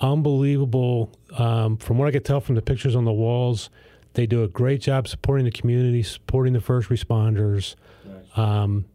[0.00, 1.12] unbelievable.
[1.36, 3.70] Um, from what I could tell from the pictures on the walls,
[4.14, 7.74] they do a great job supporting the community, supporting the first responders.
[8.36, 8.86] Um,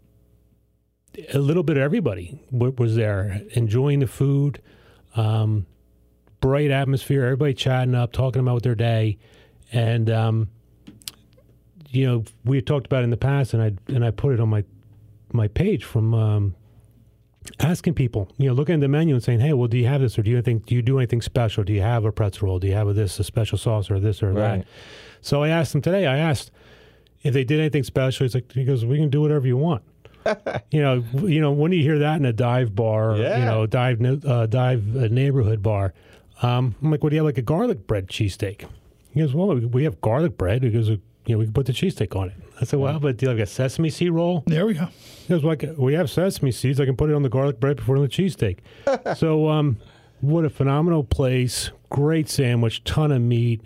[1.34, 4.62] a little bit of everybody wa- was there, enjoying the food,
[5.16, 5.66] um,
[6.40, 9.18] bright atmosphere, everybody chatting up, talking about their day,
[9.72, 10.50] and um,
[11.92, 14.50] you know we talked about in the past, and I and I put it on
[14.50, 14.64] my
[15.34, 16.56] my page from um,
[17.60, 20.02] asking people, you know, looking at the menu and saying, "Hey, well, do you have
[20.02, 21.64] this, or do you think do you do anything special?
[21.64, 22.60] Do you have a pretzel roll?
[22.60, 24.60] Do you have a this, a special sauce, or this or Right.
[24.60, 24.68] that?"
[25.22, 26.06] So I asked them today.
[26.08, 26.52] I asked
[27.24, 28.26] if they did anything special.
[28.26, 29.84] He's like, he goes, "We can do whatever you want."
[30.72, 33.40] you know, you know, when you hear that in a dive bar, Yeah.
[33.40, 35.94] you know, dive uh, dive uh, neighborhood bar,
[36.42, 37.26] um, I'm like, "What do you have?
[37.26, 38.66] Like a garlic bread cheesesteak?"
[39.14, 40.92] He goes, "Well, we have garlic bread." He goes,
[41.32, 43.30] "You know, we can put the cheesesteak on it." I said, "Well, but do you
[43.30, 44.88] have like a sesame seed roll?" There we go.
[45.28, 46.80] He goes, like, we have sesame seeds.
[46.80, 48.60] I can put it on the garlic bread before on the cheesesteak.
[49.18, 49.78] so, um,
[50.20, 51.72] what a phenomenal place.
[51.90, 53.62] Great sandwich, ton of meat.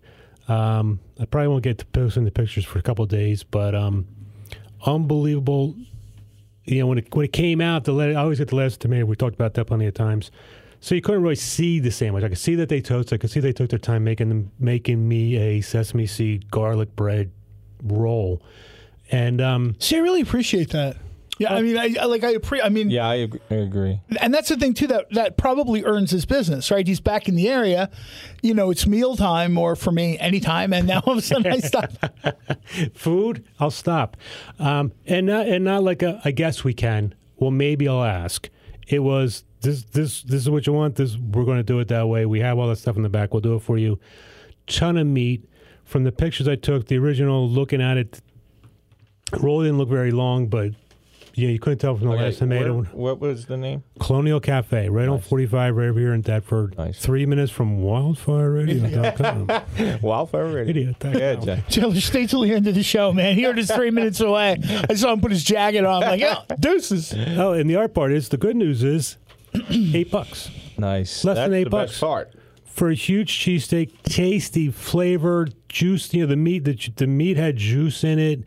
[0.48, 3.74] Um, I probably won't get to posting the pictures for a couple of days, but
[3.74, 4.08] um,
[4.86, 5.76] unbelievable.
[6.66, 9.06] You know, when it when it came out, the I always get the last tomato.
[9.06, 10.32] We talked about that plenty of times.
[10.80, 12.24] So you couldn't really see the sandwich.
[12.24, 13.12] I could see that they toast.
[13.12, 16.96] I could see they took their time making them, making me a sesame seed garlic
[16.96, 17.32] bread
[17.86, 18.42] roll.
[19.12, 20.98] And um, See, I really appreciate that.
[21.38, 24.00] Yeah, I mean, I, I like I appre- I mean, Yeah, I, ag- I agree.
[24.22, 26.88] and that's the thing too that that probably earns his business, right?
[26.88, 27.90] He's back in the area.
[28.42, 30.72] You know, it's mealtime, or for me, anytime.
[30.72, 31.92] And now all of a sudden, I stop.
[32.94, 34.16] food, I'll stop.
[34.60, 37.14] Um, and not and not like a, I guess we can.
[37.36, 38.50] Well, maybe I'll ask.
[38.88, 40.96] It was this this this is what you want.
[40.96, 42.26] This we're going to do it that way.
[42.26, 43.34] We have all that stuff in the back.
[43.34, 44.00] We'll do it for you.
[44.68, 45.50] Ton of meat
[45.86, 46.88] from the pictures I took.
[46.88, 48.22] The original looking at it,
[49.40, 50.72] roll didn't look very long, but
[51.38, 52.74] yeah, you couldn't tell from the Okay, last tomato.
[52.76, 53.84] where- what was the name?
[54.00, 56.78] Colonial Cafe, right on 45, right over here in Deptford.
[56.78, 56.98] Nice.
[57.00, 59.50] Three minutes from wildfireradio.com.
[60.02, 60.70] Wildfire Radio.
[60.70, 60.96] Idiot.
[61.04, 61.68] Yeah, Jack.
[61.68, 63.36] Taylor, stay till the end of the show, man.
[63.36, 64.58] He heard us three minutes away.
[64.90, 66.04] I saw him put his jacket on.
[66.04, 67.14] I'm like, oh, deuces.
[67.14, 69.18] Oh, and the art part is the good news is
[69.70, 70.50] eight bucks.
[70.78, 71.24] Nice.
[71.26, 71.92] Less That's than eight the bucks.
[71.92, 72.32] Best part.
[72.76, 76.14] For a huge cheesesteak, tasty, flavor, juice.
[76.14, 78.44] You know, the meat, the, the meat had juice in it.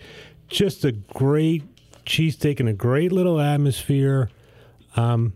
[0.49, 1.63] just a great
[2.05, 4.29] cheesesteak and a great little atmosphere.
[4.97, 5.33] Um,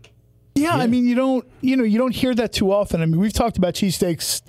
[0.55, 3.01] yeah, I mean, you don't, you know, you don't hear that too often.
[3.01, 4.41] I mean, we've talked about cheesesteaks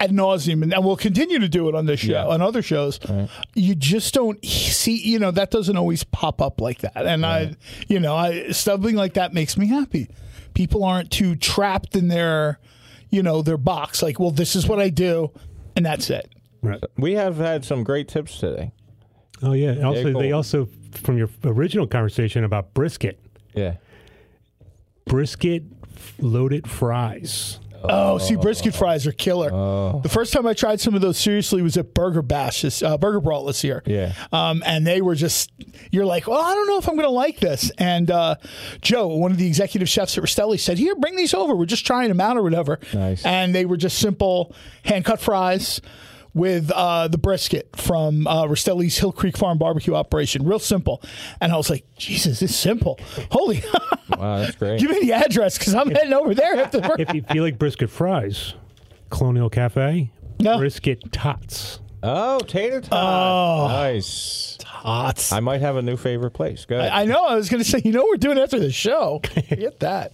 [0.00, 2.26] ad nauseum, and, and we'll continue to do it on this show, Yeah.
[2.26, 2.98] on other shows.
[3.54, 6.96] You just don't see, you know, that doesn't always pop up like that.
[7.06, 7.56] And I,
[7.88, 10.08] you know, I something like that makes me happy.
[10.54, 12.58] People aren't too trapped in their,
[13.10, 14.02] you know, their box.
[14.02, 15.30] Like, well, this is what I do,
[15.76, 16.28] and that's it.
[16.62, 16.82] right.
[16.96, 18.72] We have had some great tips today.
[19.42, 19.70] Oh yeah.
[19.70, 20.20] And Also, cool.
[20.20, 23.18] they also from your original conversation about brisket,
[23.54, 23.74] Yeah.
[25.06, 25.64] brisket
[26.18, 27.58] loaded fries.
[27.88, 29.50] Oh, see, brisket fries are killer.
[30.02, 32.98] The first time I tried some of those seriously was at Burger Bash, this, uh,
[32.98, 33.82] Burger Brawl this year.
[33.86, 34.12] Yeah.
[34.32, 35.52] Um, and they were just,
[35.90, 37.70] you're like, well, I don't know if I'm going to like this.
[37.78, 38.36] And uh,
[38.80, 41.54] Joe, one of the executive chefs at Rastelli, said, here, bring these over.
[41.54, 42.78] We're just trying them out or whatever.
[42.92, 43.24] Nice.
[43.24, 45.80] And they were just simple hand cut fries
[46.34, 50.44] with uh, the brisket from uh, Rastelli's Hill Creek Farm barbecue operation.
[50.44, 51.00] Real simple.
[51.40, 52.98] And I was like, Jesus, it's simple.
[53.30, 53.62] Holy,
[54.18, 54.80] Wow, that's great.
[54.80, 57.58] give me the address because I'm heading over there after the If you feel like
[57.58, 58.54] brisket fries,
[59.10, 60.58] Colonial Cafe, No.
[60.58, 61.78] brisket tots.
[62.02, 62.92] oh, tater tots.
[62.92, 63.68] Oh.
[63.68, 64.58] Nice.
[64.60, 65.32] Tots.
[65.32, 66.64] I might have a new favorite place.
[66.66, 66.80] Good.
[66.80, 67.24] I know.
[67.24, 69.20] I was going to say, you know, what we're doing after the show.
[69.48, 70.12] Get that.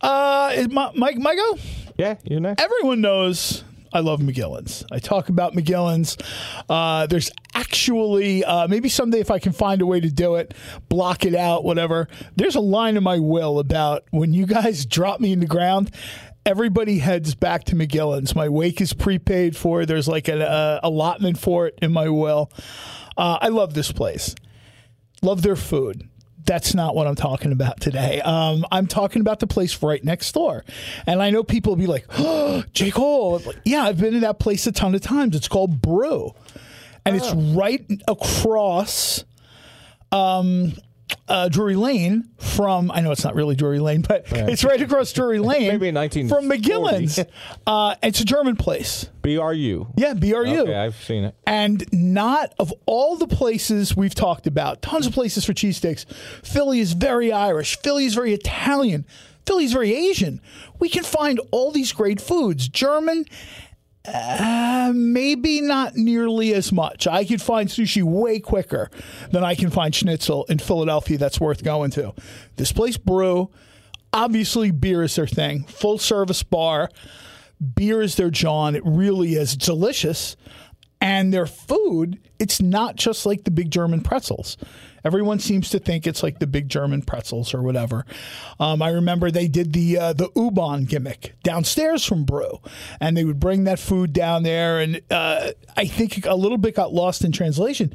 [0.00, 1.58] Uh, is my, Mike, Michael,
[1.96, 2.62] yeah, you next.
[2.62, 3.62] everyone knows
[3.94, 4.84] I love McGillin's.
[4.90, 6.18] I talk about McGillin's.
[6.68, 10.52] Uh, there's actually, uh, maybe someday if I can find a way to do it,
[10.88, 12.08] block it out, whatever.
[12.34, 15.94] There's a line in my will about when you guys drop me in the ground.
[16.44, 18.34] Everybody heads back to McGillin's.
[18.34, 19.86] My wake is prepaid for.
[19.86, 22.50] There's like an uh, allotment for it in my will.
[23.16, 24.34] Uh, I love this place.
[25.22, 26.08] Love their food.
[26.46, 28.20] That's not what I'm talking about today.
[28.20, 30.64] Um, I'm talking about the place right next door.
[31.06, 32.90] And I know people will be like, oh, J.
[32.90, 33.38] Cole.
[33.38, 35.34] Like, Yeah, I've been to that place a ton of times.
[35.34, 36.32] It's called Brew.
[37.06, 39.24] And it's right across
[40.12, 40.72] um,
[41.28, 45.12] uh, Drury Lane from, I know it's not really Drury Lane, but it's right across
[45.12, 46.48] Drury Lane Maybe in from 1940.
[46.48, 47.20] McGillin's.
[47.66, 49.08] uh, it's a German place.
[49.22, 49.86] BRU.
[49.96, 50.60] Yeah, BRU.
[50.60, 51.34] Okay, I've seen it.
[51.46, 56.04] And not of all the places we've talked about, tons of places for cheesesteaks.
[56.44, 57.78] Philly is very Irish.
[57.78, 59.06] Philly is very Italian.
[59.46, 60.40] Philly is very Asian.
[60.78, 62.68] We can find all these great foods.
[62.68, 63.24] German,
[64.06, 64.83] uh,
[65.36, 67.06] maybe not nearly as much.
[67.06, 68.90] I could find sushi way quicker
[69.30, 72.14] than I can find schnitzel in Philadelphia that's worth going to.
[72.56, 73.50] This place, Brew,
[74.12, 75.64] obviously beer is their thing.
[75.64, 76.88] Full service bar
[77.74, 78.74] beer is their John.
[78.74, 80.36] It really is delicious.
[81.04, 84.56] And their food, it's not just like the big German pretzels.
[85.04, 88.06] Everyone seems to think it's like the big German pretzels or whatever.
[88.58, 92.58] Um, I remember they did the uh, the U-Bahn gimmick downstairs from Brew,
[93.00, 94.80] and they would bring that food down there.
[94.80, 97.92] And uh, I think a little bit got lost in translation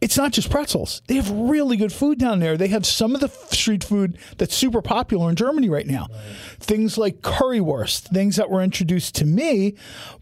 [0.00, 1.02] it's not just pretzels.
[1.08, 2.56] They have really good food down there.
[2.56, 6.08] They have some of the street food that's super popular in Germany right now.
[6.58, 9.74] Things like currywurst, things that were introduced to me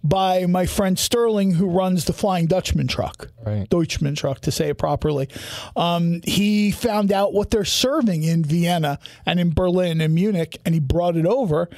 [0.03, 3.69] by my friend Sterling, who runs the Flying Dutchman truck, Right.
[3.71, 5.29] Deutschman truck to say it properly.
[5.77, 10.75] Um, he found out what they're serving in Vienna and in Berlin and Munich, and
[10.75, 11.69] he brought it over.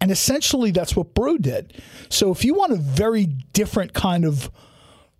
[0.00, 1.74] And essentially, that's what Brew did.
[2.08, 4.48] So if you want a very different kind of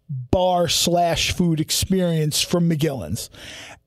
[0.08, 3.30] bar slash food experience from McGillin's.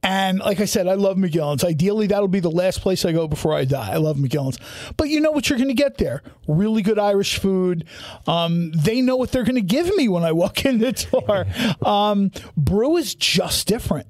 [0.04, 1.64] And like I said, I love McGillin's.
[1.64, 3.92] Ideally, that'll be the last place I go before I die.
[3.92, 4.58] I love McGillin's.
[4.98, 7.86] But you know what you're going to get there really good Irish food.
[8.28, 11.46] Um, they know what they're going to give me when I walk in the door.
[11.88, 14.08] Um, brew is just different.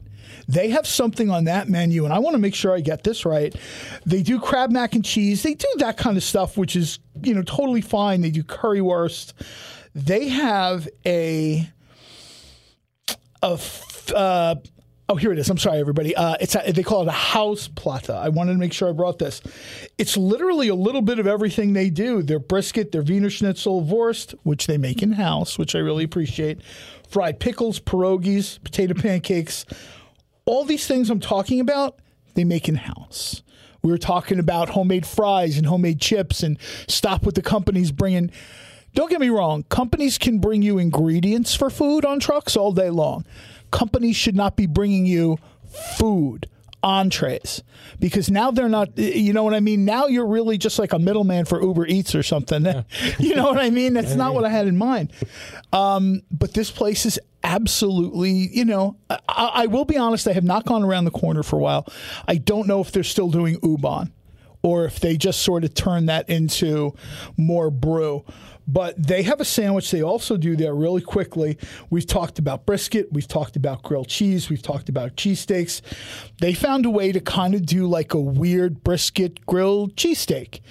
[0.47, 3.25] They have something on that menu, and I want to make sure I get this
[3.25, 3.55] right.
[4.05, 5.43] They do crab mac and cheese.
[5.43, 8.21] They do that kind of stuff, which is you know totally fine.
[8.21, 9.33] They do currywurst.
[9.93, 11.69] They have a
[13.43, 14.55] a f- uh,
[15.09, 15.49] oh here it is.
[15.49, 16.15] I'm sorry, everybody.
[16.15, 18.13] Uh, it's a, they call it a house plata.
[18.13, 19.41] I wanted to make sure I brought this.
[19.97, 22.21] It's literally a little bit of everything they do.
[22.21, 26.61] Their brisket, their Wiener Schnitzel, Wurst, which they make in house, which I really appreciate.
[27.09, 29.65] Fried pickles, pierogies, potato pancakes.
[30.45, 31.99] All these things I'm talking about,
[32.35, 33.43] they make in house.
[33.83, 38.31] We were talking about homemade fries and homemade chips and stop with the companies bringing.
[38.93, 42.89] Don't get me wrong, companies can bring you ingredients for food on trucks all day
[42.89, 43.25] long.
[43.71, 45.37] Companies should not be bringing you
[45.97, 46.49] food,
[46.83, 47.63] entrees,
[47.99, 49.85] because now they're not, you know what I mean?
[49.85, 52.65] Now you're really just like a middleman for Uber Eats or something.
[53.19, 53.93] you know what I mean?
[53.93, 55.13] That's not what I had in mind.
[55.71, 60.43] Um, but this place is absolutely, you know, I, I will be honest, I have
[60.43, 61.87] not gone around the corner for a while.
[62.27, 64.11] I don't know if they're still doing U-Bahn
[64.63, 66.93] or if they just sort of turn that into
[67.37, 68.23] more brew.
[68.67, 71.57] But they have a sandwich they also do there really quickly.
[71.89, 75.81] We've talked about brisket, we've talked about grilled cheese, we've talked about cheesesteaks.
[76.39, 80.61] They found a way to kind of do like a weird brisket grilled cheesesteak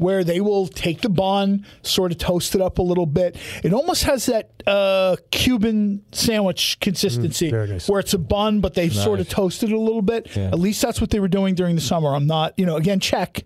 [0.00, 3.36] where they will take the bun, sort of toast it up a little bit.
[3.62, 7.88] It almost has that uh, Cuban sandwich consistency, very nice.
[7.88, 10.34] where it's a bun, but they've sort of toasted it a little bit.
[10.36, 12.14] At least that's what they were doing during the summer.
[12.14, 13.44] I'm not, you know, again, check.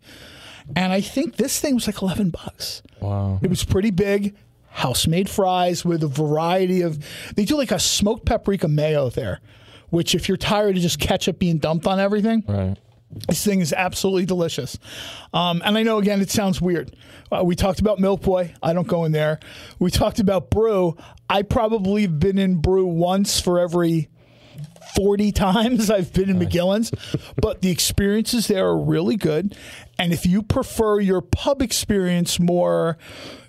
[0.76, 2.82] And I think this thing was like 11 bucks.
[3.00, 3.40] Wow.
[3.42, 4.36] It was pretty big.
[4.70, 7.04] House made fries with a variety of.
[7.34, 9.40] They do like a smoked paprika mayo there,
[9.90, 12.76] which if you're tired of just ketchup being dumped on everything, Right.
[13.28, 14.78] This thing is absolutely delicious.
[15.32, 16.94] Um, and I know, again, it sounds weird.
[17.30, 18.54] Uh, we talked about Milk Boy.
[18.62, 19.40] I don't go in there.
[19.78, 20.96] We talked about Brew.
[21.28, 24.08] I probably have been in Brew once for every
[24.94, 26.92] 40 times I've been in McGillin's,
[27.40, 29.56] but the experiences there are really good.
[29.98, 32.98] And if you prefer your pub experience more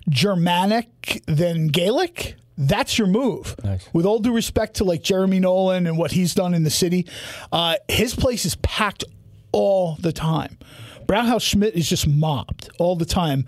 [0.09, 3.55] Germanic than Gaelic, that's your move.
[3.63, 3.87] Nice.
[3.93, 7.05] With all due respect to like Jeremy Nolen and what he's done in the city,
[7.51, 9.03] uh, his place is packed
[9.55, 10.57] all the time.
[11.07, 13.45] Brauhaus Schmidt is just mobbed all the time.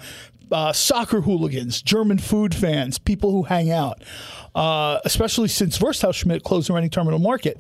[0.51, 4.01] Uh, soccer hooligans, German food fans, people who hang out,
[4.55, 7.59] uh, especially since Wursthaus Schmidt closed the Reading Terminal Market.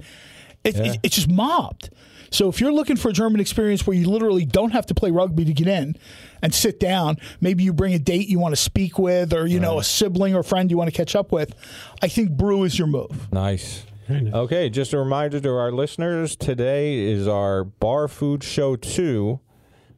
[0.63, 1.89] It, it- it's just mobbed.
[2.29, 5.11] So if you're looking for a German experience where you literally don't have to play
[5.11, 5.95] rugby to get in
[6.41, 9.59] and sit down, maybe you bring a date you want to speak with, or you
[9.61, 11.53] know a sibling or friend you want to catch up with,
[12.01, 13.31] I think Brew is your move.
[13.31, 13.83] Nice.
[14.09, 19.37] Okay, just a reminder to our listeners today is our Bar Food Show 2.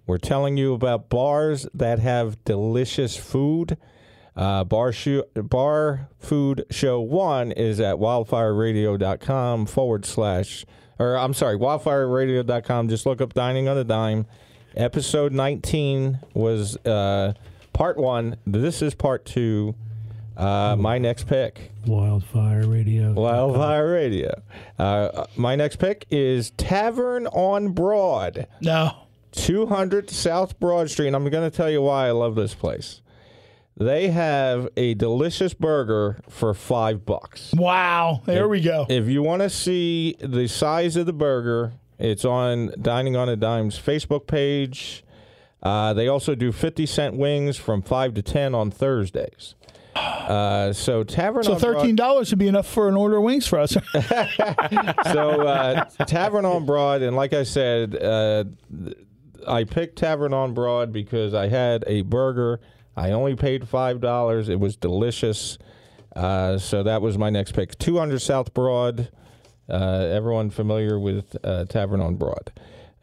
[0.07, 3.77] We're telling you about bars that have delicious food.
[4.35, 10.65] Uh, bar, sho- bar Food Show 1 is at wildfireradio.com forward slash,
[10.97, 12.89] or I'm sorry, wildfireradio.com.
[12.89, 14.25] Just look up Dining on a Dime.
[14.75, 17.33] Episode 19 was uh,
[17.73, 18.37] part one.
[18.47, 19.75] This is part two.
[20.39, 21.71] Uh, my next pick.
[21.85, 23.11] Wildfire Radio.
[23.11, 24.41] Wildfire Radio.
[24.77, 28.91] Uh, my next pick is Tavern on Broad, No,
[29.33, 31.07] 200 South Broad Street.
[31.07, 33.01] And I'm going to tell you why I love this place.
[33.75, 37.53] They have a delicious burger for five bucks.
[37.53, 38.85] wow, there we go.
[38.89, 43.35] If you want to see the size of the burger, it's on Dining on a
[43.35, 45.03] Dime's Facebook page.
[45.61, 49.55] Uh, they also do 50 cent wings from 5 to 10 on Thursdays.
[49.95, 53.59] Uh, so Tavern So thirteen dollars would be enough for an order of wings for
[53.59, 53.71] us.
[55.11, 58.43] so uh, Tavern on Broad, and like I said, uh,
[59.47, 62.59] I picked Tavern on Broad because I had a burger.
[62.95, 64.49] I only paid five dollars.
[64.49, 65.57] It was delicious.
[66.15, 67.77] Uh, so that was my next pick.
[67.77, 69.09] Two hundred South Broad.
[69.69, 72.51] Uh, everyone familiar with uh, Tavern on Broad.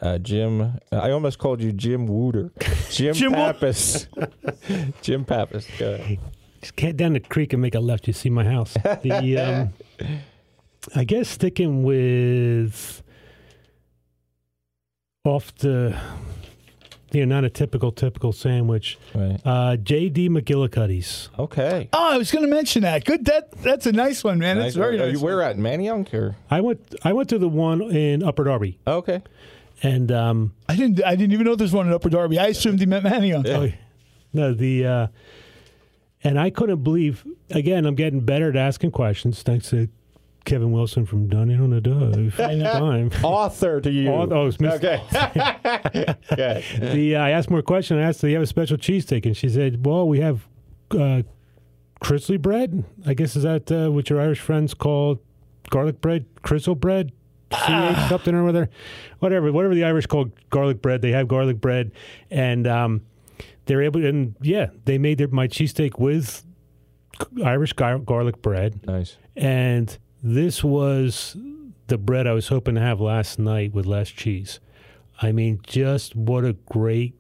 [0.01, 2.53] Uh, Jim, I almost called you Jim Wooter.
[2.91, 4.09] Jim, Jim Pappas.
[5.03, 5.67] Jim Pappas.
[5.79, 6.19] Go ahead.
[6.75, 8.07] Just down the creek and make a left.
[8.07, 8.75] You see my house.
[8.75, 10.19] The um,
[10.95, 13.03] I guess sticking with
[15.25, 15.99] off the
[17.13, 18.99] you know not a typical typical sandwich.
[19.15, 19.41] Right.
[19.45, 20.29] Uh, J.D.
[20.29, 21.29] McGillicuddy's.
[21.39, 21.89] Okay.
[21.93, 23.05] oh, I was going to mention that.
[23.05, 23.25] Good.
[23.27, 24.59] That that's a nice one, man.
[24.59, 25.15] That's very Are nice.
[25.15, 26.37] you- Where at Manayunk or?
[26.51, 29.23] I went I went to the one in Upper Darby, Okay.
[29.83, 31.05] and um, I didn't.
[31.05, 32.39] I didn't even know there's one in Upper Darby.
[32.39, 33.47] I assumed he meant Mannion.
[33.47, 33.73] Oh,
[34.33, 35.07] no, the uh,
[36.27, 37.25] and I couldn't believe.
[37.51, 39.89] Again, I'm getting better at asking questions thanks to
[40.45, 42.33] Kevin Wilson from Dining on a Dime.
[43.23, 44.11] Author to you.
[44.11, 44.61] Oh, oh, it's.
[44.61, 45.03] Okay.
[46.33, 46.65] okay.
[46.79, 47.99] The uh, I asked more questions.
[47.99, 50.47] I asked, "Do you have a special cheesesteak?" And she said, "Well, we have
[50.93, 51.23] uh,
[52.03, 52.85] Chrisley bread.
[53.05, 55.21] I guess is that uh, what your Irish friends call
[55.71, 57.13] garlic bread, Crystal bread,
[57.53, 57.67] CH
[58.09, 58.71] something or other,
[59.19, 61.03] whatever, whatever the Irish call garlic bread.
[61.03, 61.93] They have garlic bread,
[62.31, 63.03] and um,
[63.67, 64.05] they're able.
[64.05, 66.45] And yeah, they made their my cheesesteak with
[67.45, 69.17] Irish gar- garlic bread, Nice.
[69.37, 71.37] and this was
[71.89, 74.59] the bread I was hoping to have last night with less cheese.
[75.23, 77.19] I mean, just what a great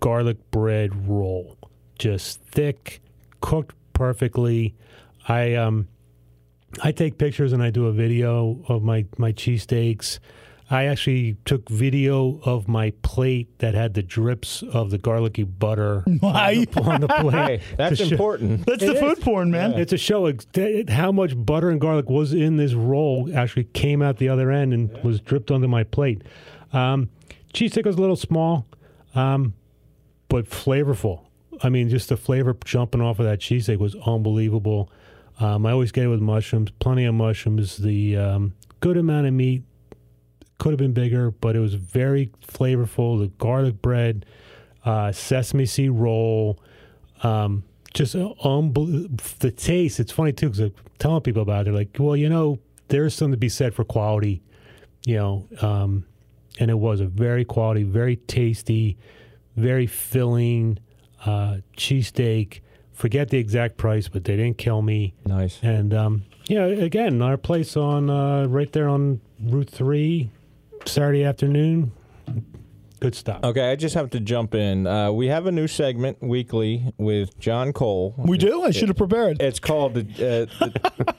[0.00, 1.58] garlic bread roll.
[1.98, 3.00] Just thick,
[3.40, 4.74] cooked perfectly.
[5.26, 5.88] I um
[6.82, 10.18] I take pictures and I do a video of my my cheesesteaks.
[10.70, 16.00] I actually took video of my plate that had the drips of the garlicky butter
[16.20, 16.66] Why?
[16.76, 17.32] on the plate.
[17.60, 18.66] Hey, that's show- important.
[18.66, 19.72] That's the It food porn, man.
[19.74, 20.30] it's a show
[20.88, 24.74] how much butter and garlic was in this roll actually came out the other end
[24.74, 26.22] and was dripped onto my plate.
[26.74, 27.08] Um,
[27.54, 28.66] cheesesteak was a little small,
[29.14, 29.54] um,
[30.28, 31.22] but flavorful.
[31.62, 34.90] I mean, just the flavor jumping off of that cheesesteak was unbelievable.
[35.40, 39.32] Um, I always get it with mushrooms, plenty of mushrooms, the um, good amount of
[39.32, 39.62] meat,
[40.58, 43.18] could have been bigger, but it was very flavorful.
[43.20, 44.26] The garlic bread,
[44.84, 46.60] uh, sesame seed roll,
[47.22, 50.00] um, just unbel- the taste.
[50.00, 51.64] It's funny too because I'm telling people about it.
[51.66, 54.42] They're like, well, you know, there's something to be said for quality,
[55.06, 55.48] you know.
[55.62, 56.04] Um,
[56.58, 58.96] and it was a very quality, very tasty,
[59.56, 60.78] very filling
[61.24, 62.60] uh, cheesesteak.
[62.92, 65.14] Forget the exact price, but they didn't kill me.
[65.24, 65.60] Nice.
[65.62, 70.30] And um, yeah, again, our place on uh, right there on Route Three,
[70.88, 71.92] Saturday afternoon.
[73.00, 73.44] Good stuff.
[73.44, 74.84] Okay, I just have to jump in.
[74.84, 78.12] Uh, we have a new segment weekly with John Cole.
[78.18, 78.64] We do.
[78.64, 79.40] I should have prepared.
[79.40, 80.00] It's called the.
[80.00, 80.68] Uh,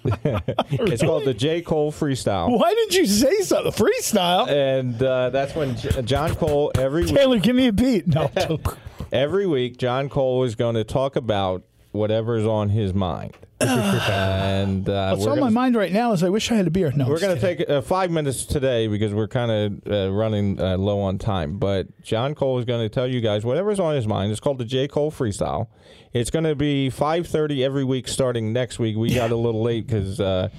[0.03, 4.49] the it's called the J Cole Freestyle, Why didn't you say something freestyle.
[4.49, 8.07] and uh, that's when J- John Cole every week, Taylor, give me a beat.
[8.07, 8.29] No.
[9.13, 15.15] every week John Cole is going to talk about whatever's on his mind, and uh,
[15.15, 16.91] What's on gonna, my mind right now is I wish I had a beer.
[16.95, 20.59] No, We're going to take uh, five minutes today because we're kind of uh, running
[20.59, 21.57] uh, low on time.
[21.57, 24.31] But John Cole is going to tell you guys whatever's on his mind.
[24.31, 25.67] It's called the J Cole Freestyle.
[26.13, 28.95] It's going to be five thirty every week starting next week.
[28.97, 30.49] We got a little late because uh,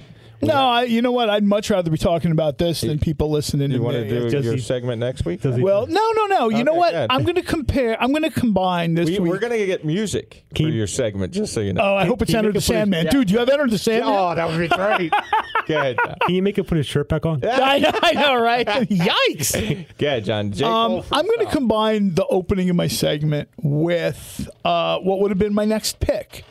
[0.43, 1.29] No, I, you know what?
[1.29, 4.31] I'd much rather be talking about this than people listening you to want to do
[4.31, 5.43] Does your he- segment next week.
[5.43, 6.49] Does he- well, no, no, no.
[6.49, 6.93] You know Okay, what?
[6.93, 7.07] good.
[7.11, 8.03] I'm going to compare.
[8.03, 9.31] I'm going to combine this We, week.
[9.33, 11.83] we're going to get music Can for you- your segment, just so you know.
[11.83, 13.11] oh, I Can- hope it's can you Enter the it Sandman, yeah.
[13.11, 13.31] dude.
[13.31, 14.15] You have Enter the Sandman.
[14.15, 15.13] Oh, that would be great.
[15.67, 15.99] Good.
[16.27, 17.45] Can you make him put his shirt back on?
[17.45, 18.67] I know, I know, right?
[18.91, 19.87] Yikes.
[19.99, 20.53] Go ahead, John.
[20.53, 20.65] J.
[20.65, 25.39] Um, I'm going to combine the opening of my segment with uh, what would have
[25.39, 26.45] been my next pick.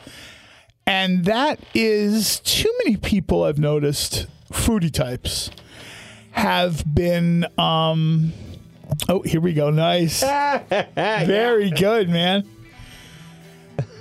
[0.86, 5.50] And that is too many people I've noticed, foodie types,
[6.32, 7.46] have been.
[7.58, 8.32] Um,
[9.08, 9.70] oh, here we go.
[9.70, 10.22] Nice.
[10.96, 12.48] Very good, man.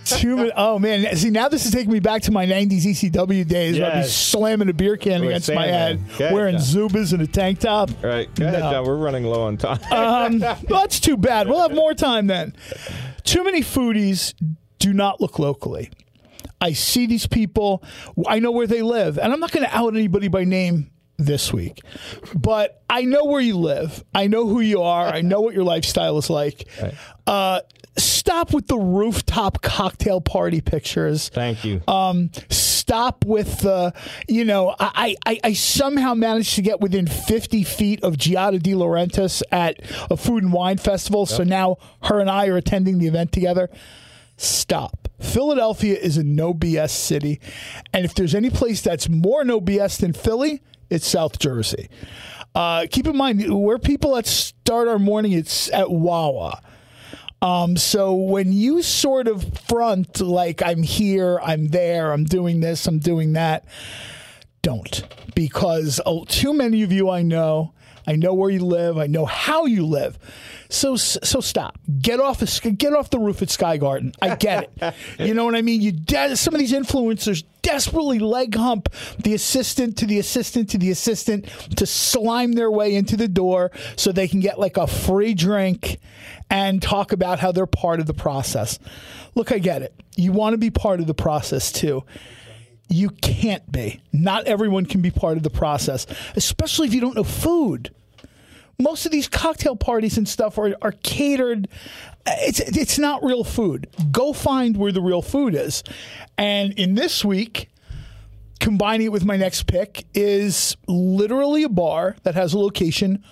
[0.05, 1.15] Too many, oh man!
[1.15, 3.77] See now this is taking me back to my '90s ECW days.
[3.77, 6.89] Where I'd be slamming a beer can against my head, wearing John.
[6.89, 7.91] Zubaz and a tank top.
[8.03, 8.71] All right, go ahead, No.
[8.71, 8.85] John.
[8.87, 9.77] We're running low on time.
[9.91, 11.47] Um, well, that's too bad.
[11.47, 12.55] We'll have more time then.
[13.23, 14.33] Too many foodies
[14.79, 15.91] do not look locally.
[16.61, 17.83] I see these people.
[18.27, 21.51] I know where they live, and I'm not going to out anybody by name this
[21.51, 21.81] week,
[22.33, 24.03] but I know where you live.
[24.15, 25.05] I know who you are.
[25.07, 26.67] I know what your lifestyle is like.
[27.27, 27.61] Uh,
[27.95, 31.79] stop with the rooftop cocktail party pictures Thank you.
[31.87, 33.93] um, stop with the,
[34.27, 38.71] you know, I, I, I somehow managed to get within 50 feet of Giada De
[38.71, 39.79] Laurentiis at
[40.09, 41.27] a food and wine festival.
[41.27, 43.69] So now her and I are attending the event together.
[44.39, 45.09] Stop.
[45.19, 47.41] Philadelphia is a no BS city.
[47.93, 51.89] And if there's any place that's more no BS than Philly, it's South Jersey.
[52.55, 56.61] Uh, keep in mind, where people that start our morning, it's at Wawa.
[57.41, 62.87] Um, so when you sort of front like I'm here, I'm there, I'm doing this,
[62.87, 63.65] I'm doing that,
[64.61, 65.03] don't
[65.35, 67.73] because oh, too many of you I know.
[68.09, 68.97] I know where you live.
[68.97, 70.17] I know how you live.
[70.67, 71.77] So so stop.
[72.01, 74.13] Get off the get off the roof at Sky Garden.
[74.19, 74.95] I get it.
[75.19, 75.79] you know what I mean?
[75.79, 78.89] You de- some of these influencers desperately leg hump
[79.19, 81.45] the assistant to the assistant to the assistant
[81.77, 85.99] to slime their way into the door so they can get like a free drink
[86.49, 88.79] and talk about how they're part of the process.
[89.35, 89.93] Look, I get it.
[90.15, 92.03] You want to be part of the process too.
[92.87, 94.01] You can't be.
[94.11, 97.93] Not everyone can be part of the process, especially if you don't know food.
[98.81, 101.67] Most of these cocktail parties and stuff are, are catered.
[102.25, 103.87] It's it's not real food.
[104.11, 105.83] Go find where the real food is.
[106.37, 107.69] And in this week,
[108.59, 113.23] combining it with my next pick is literally a bar that has a location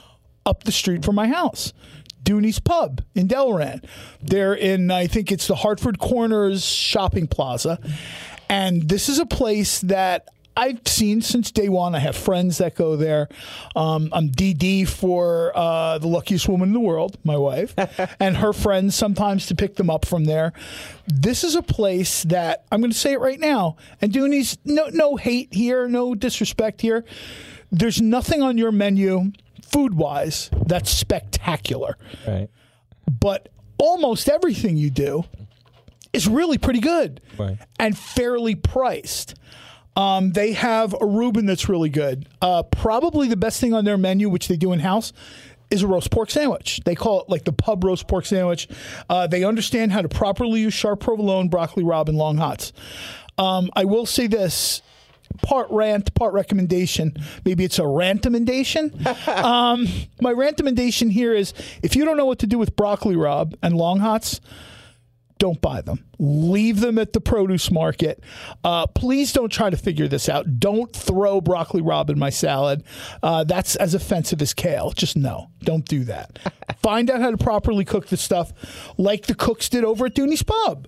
[0.45, 1.74] up the street from my house.
[2.24, 3.86] Dooney's Pub in Delran.
[4.22, 7.80] They're in, I think it's the Hartford Corners Shopping Plaza.
[8.50, 10.28] And this is a place that
[10.58, 11.93] I've seen since day one.
[11.95, 13.30] I have friends that go there.
[13.76, 17.76] Um, I'm DD for uh, the luckiest woman in the world, my wife,
[18.20, 20.53] and her friends sometimes to pick them up from there.
[21.08, 23.78] This is a place that I'm going to say it right now.
[24.01, 27.05] And Dooney's, no, no hate here, no disrespect here.
[27.72, 29.32] There's nothing on your menu,
[29.62, 31.97] food wise, that's spectacular
[32.28, 32.47] right.
[33.20, 35.24] but almost everything you do
[36.14, 37.58] is really pretty good Right.
[37.78, 39.36] and fairly priced.
[39.98, 42.30] Um, they have a Reuben that's really good.
[42.39, 45.12] Uh, probably the best thing on their menu, which they do in house,
[45.72, 46.82] is a roast pork sandwich.
[46.86, 48.70] They call it like the pub roast pork sandwich.
[49.10, 52.72] Uh, they understand how to properly use sharp provolone, broccoli rabe, and long hots.
[53.39, 54.84] Um, I will say this
[55.41, 57.16] part rant, part recommendation.
[57.43, 59.06] Maybe it's a rantomendation.
[59.28, 59.88] um,
[60.22, 63.76] my rantomendation here is if you don't know what to do with broccoli rabe and
[63.76, 64.41] long hots,
[65.38, 66.04] don't buy them.
[66.20, 68.24] Leave them at the produce market.
[68.64, 70.60] Uh, please don't try to figure this out.
[70.60, 72.84] Don't throw broccoli rabe in my salad.
[73.22, 74.92] Uh, that's as offensive as kale.
[74.92, 76.40] Just no, don't do that.
[76.82, 78.54] Find out how to properly cook the stuff,
[78.98, 80.88] like the cooks did over at Dooney's Pub.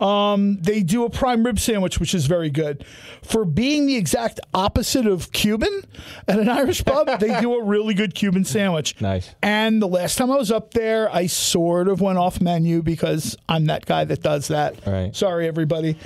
[0.00, 2.84] Um, they do a prime rib sandwich, which is very good.
[3.22, 5.82] For being the exact opposite of Cuban
[6.26, 9.00] at an Irish pub, they do a really good Cuban sandwich.
[9.00, 9.34] Nice.
[9.42, 13.36] And the last time I was up there, I sort of went off menu because
[13.48, 14.86] I'm that guy that does that.
[14.86, 15.14] Right.
[15.14, 15.96] Sorry, everybody.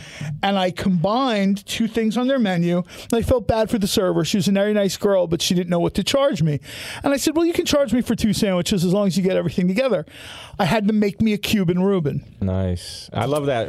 [0.42, 2.78] And I combined two things on their menu.
[2.78, 4.24] And I felt bad for the server.
[4.24, 6.60] She was a very nice girl, but she didn't know what to charge me.
[7.02, 9.22] And I said, Well, you can charge me for two sandwiches as long as you
[9.22, 10.04] get everything together.
[10.58, 13.08] I had to make me a Cuban Reuben Nice.
[13.12, 13.68] I love that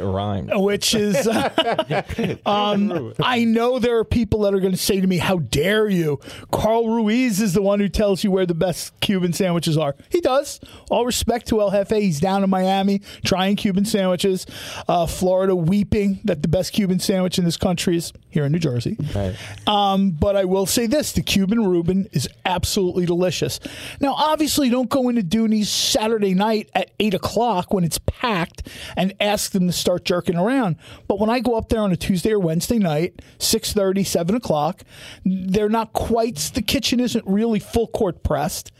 [0.54, 1.26] which is
[2.46, 5.88] um, I know there are people that are going to say to me, "How dare
[5.88, 9.94] you?" Carl Ruiz is the one who tells you where the best Cuban sandwiches are.
[10.10, 10.60] He does.
[10.90, 11.90] All respect to El Jefe.
[11.90, 14.46] He's down in Miami trying Cuban sandwiches.
[14.88, 18.58] Uh, Florida weeping that the best Cuban sandwich in this country is here in New
[18.58, 18.96] Jersey.
[19.14, 19.36] Right.
[19.66, 23.60] Um, but I will say this: the Cuban Reuben is absolutely delicious.
[24.00, 29.12] Now, obviously, don't go into Dooney's Saturday night at eight o'clock when it's packed and
[29.20, 30.76] ask them to start jerking around.
[31.08, 34.82] But when I go up there on a Tuesday or Wednesday night, 6.30, 7 o'clock,
[35.24, 36.36] they're not quite.
[36.54, 38.72] The kitchen isn't really full court pressed,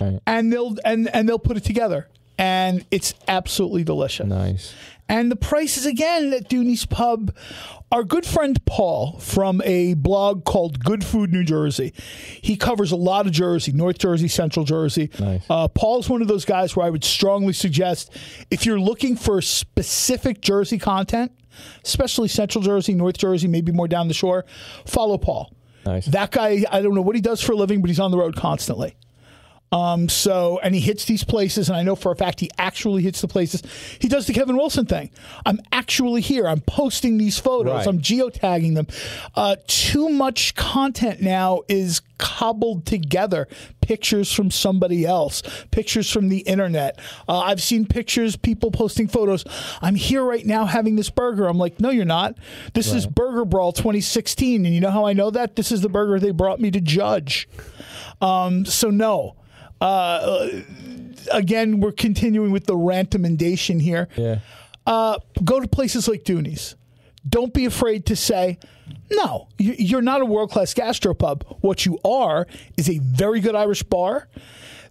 [0.00, 0.18] Right.
[0.26, 2.08] and they'll and and they'll put it together,
[2.40, 4.26] and it's absolutely delicious.
[4.26, 4.74] Nice.
[5.08, 7.36] And the prices again at Dooney's Pub.
[7.92, 11.92] Our good friend Paul from a blog called Good Food New Jersey.
[12.40, 15.10] He covers a lot of Jersey, North Jersey, Central Jersey.
[15.18, 15.42] Nice.
[15.50, 18.16] Uh, Paul's one of those guys where I would strongly suggest
[18.50, 21.32] if you're looking for specific Jersey content,
[21.84, 24.44] especially Central Jersey, North Jersey, maybe more down the shore,
[24.86, 25.52] follow Paul.
[25.84, 26.06] Nice.
[26.06, 28.18] That guy, I don't know what he does for a living, but he's on the
[28.18, 28.94] road constantly.
[29.72, 33.02] Um, so, and he hits these places, and I know for a fact he actually
[33.02, 33.62] hits the places.
[34.00, 35.10] He does the Kevin Wilson thing.
[35.46, 36.48] I'm actually here.
[36.48, 37.74] I'm posting these photos.
[37.74, 37.86] Right.
[37.86, 38.88] I'm geotagging them.
[39.36, 43.46] Uh, too much content now is cobbled together.
[43.80, 46.98] Pictures from somebody else, pictures from the internet.
[47.28, 49.44] Uh, I've seen pictures, people posting photos.
[49.80, 51.46] I'm here right now having this burger.
[51.46, 52.36] I'm like, no, you're not.
[52.74, 54.64] This is Burger Brawl 2016.
[54.64, 55.56] And you know how I know that?
[55.56, 57.48] This is the burger they brought me to judge.
[58.20, 59.36] Um, so, no.
[59.80, 60.48] Uh,
[61.32, 64.08] again, we're continuing with the rantomendation here.
[64.16, 64.40] Yeah.
[64.86, 66.76] Uh, go to places like Dooney's.
[67.28, 68.58] Don't be afraid to say,
[69.10, 71.42] no, you're not a world class gastropub.
[71.60, 74.28] What you are is a very good Irish bar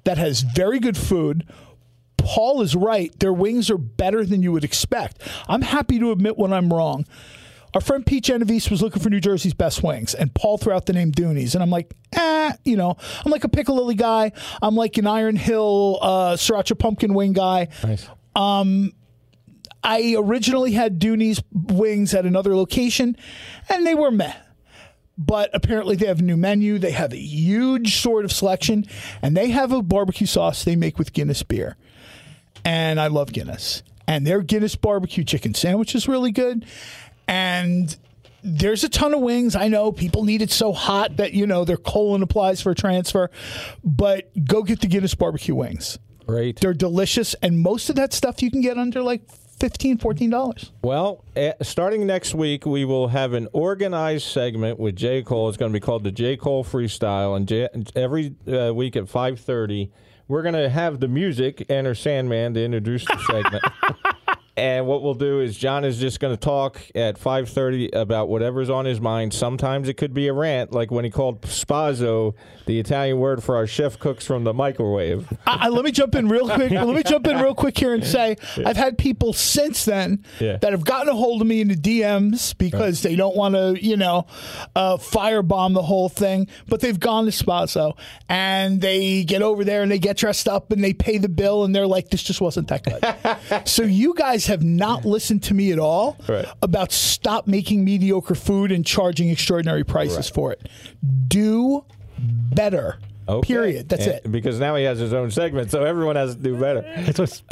[0.03, 1.47] that has very good food.
[2.17, 3.17] Paul is right.
[3.19, 5.21] Their wings are better than you would expect.
[5.47, 7.05] I'm happy to admit when I'm wrong.
[7.73, 10.85] Our friend Pete Genovese was looking for New Jersey's best wings, and Paul threw out
[10.85, 11.53] the name Dooney's.
[11.53, 14.31] And I'm like, eh, you know, I'm like a Piccalilli guy.
[14.61, 17.67] I'm like an Iron Hill uh, Sriracha pumpkin wing guy.
[17.83, 18.07] Nice.
[19.83, 23.15] I originally had Dooney's wings at another location,
[23.69, 24.33] and they were meh.
[25.17, 26.79] But apparently, they have a new menu.
[26.79, 28.85] They have a huge sort of selection,
[29.21, 31.75] and they have a barbecue sauce they make with Guinness beer.
[32.63, 33.83] And I love Guinness.
[34.07, 36.65] And their Guinness barbecue chicken sandwich is really good.
[37.29, 37.95] And
[38.43, 39.55] there's a ton of wings.
[39.55, 42.75] I know people need it so hot that, you know, their colon applies for a
[42.75, 43.29] transfer.
[43.83, 45.99] But go get the Guinness barbecue wings.
[46.25, 46.59] Great.
[46.59, 49.27] They're delicious, and most of that stuff you can get under like
[49.59, 50.69] $15, $14.
[50.83, 55.21] Well, eh, starting next week, we will have an organized segment with J.
[55.21, 55.49] Cole.
[55.49, 56.37] It's going to be called the J.
[56.37, 59.91] Cole Freestyle, and J- every uh, week at five thirty,
[60.27, 63.63] we're going to have the music Enter Sandman to introduce the segment.
[64.59, 68.69] And what we'll do is John is just going to talk at 5:30 about whatever's
[68.69, 69.33] on his mind.
[69.33, 72.33] Sometimes it could be a rant, like when he called spazzo
[72.65, 75.27] the Italian word for our chef cooks from the microwave.
[75.47, 76.71] I, I- let me jump in real quick.
[76.71, 78.35] Let me jump in real quick here and say
[78.65, 80.57] I've had people since then Yeah.
[80.57, 83.77] that have gotten a hold of me in the DMs because they don't want to,
[83.81, 84.27] you know,
[84.75, 87.97] uh, firebomb the whole thing, but they've gone to Spazo
[88.27, 91.63] and they get over there and they get dressed up and they pay the bill
[91.63, 93.67] and they're like, this just wasn't that good.
[93.67, 96.45] so you guys have not listened to me at all Right.
[96.61, 100.67] about stop making mediocre food and charging extraordinary prices for it.
[101.27, 101.85] Do
[102.53, 102.99] better.
[103.29, 103.47] Okay.
[103.47, 103.89] Period.
[103.89, 104.31] That's And- it.
[104.31, 106.81] Because now he has his own segment, so everyone has to do better.
[107.05, 107.43] That's what's,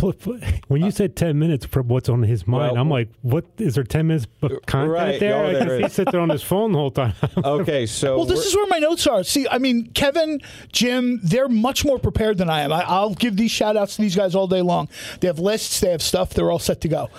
[0.68, 3.46] when you uh, said ten minutes for what's on his mind, Well, I'm like, what
[3.58, 3.84] is there?
[3.84, 5.20] Ten minutes of content right.
[5.20, 5.36] there?
[5.36, 5.92] Oh, I there can see is.
[5.92, 7.14] he sit there on his phone the whole time.
[7.46, 9.24] Okay, so Well, this is where my notes are.
[9.24, 12.72] See, I mean, Kevin, Jim, they're much more prepared than I am.
[12.74, 14.90] I, I'll give these shout outs to these guys all day long.
[15.20, 17.10] They have lists, they have stuff, they're all set to go.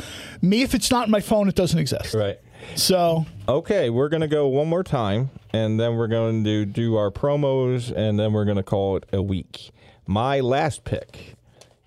[0.43, 2.15] Me, if it's not in my phone, it doesn't exist.
[2.15, 2.39] right.
[2.75, 7.11] So, Okay, we're to go one more time, and then we're going to do our
[7.11, 9.71] promos, and then we're to call it a week.
[10.07, 11.35] My last pick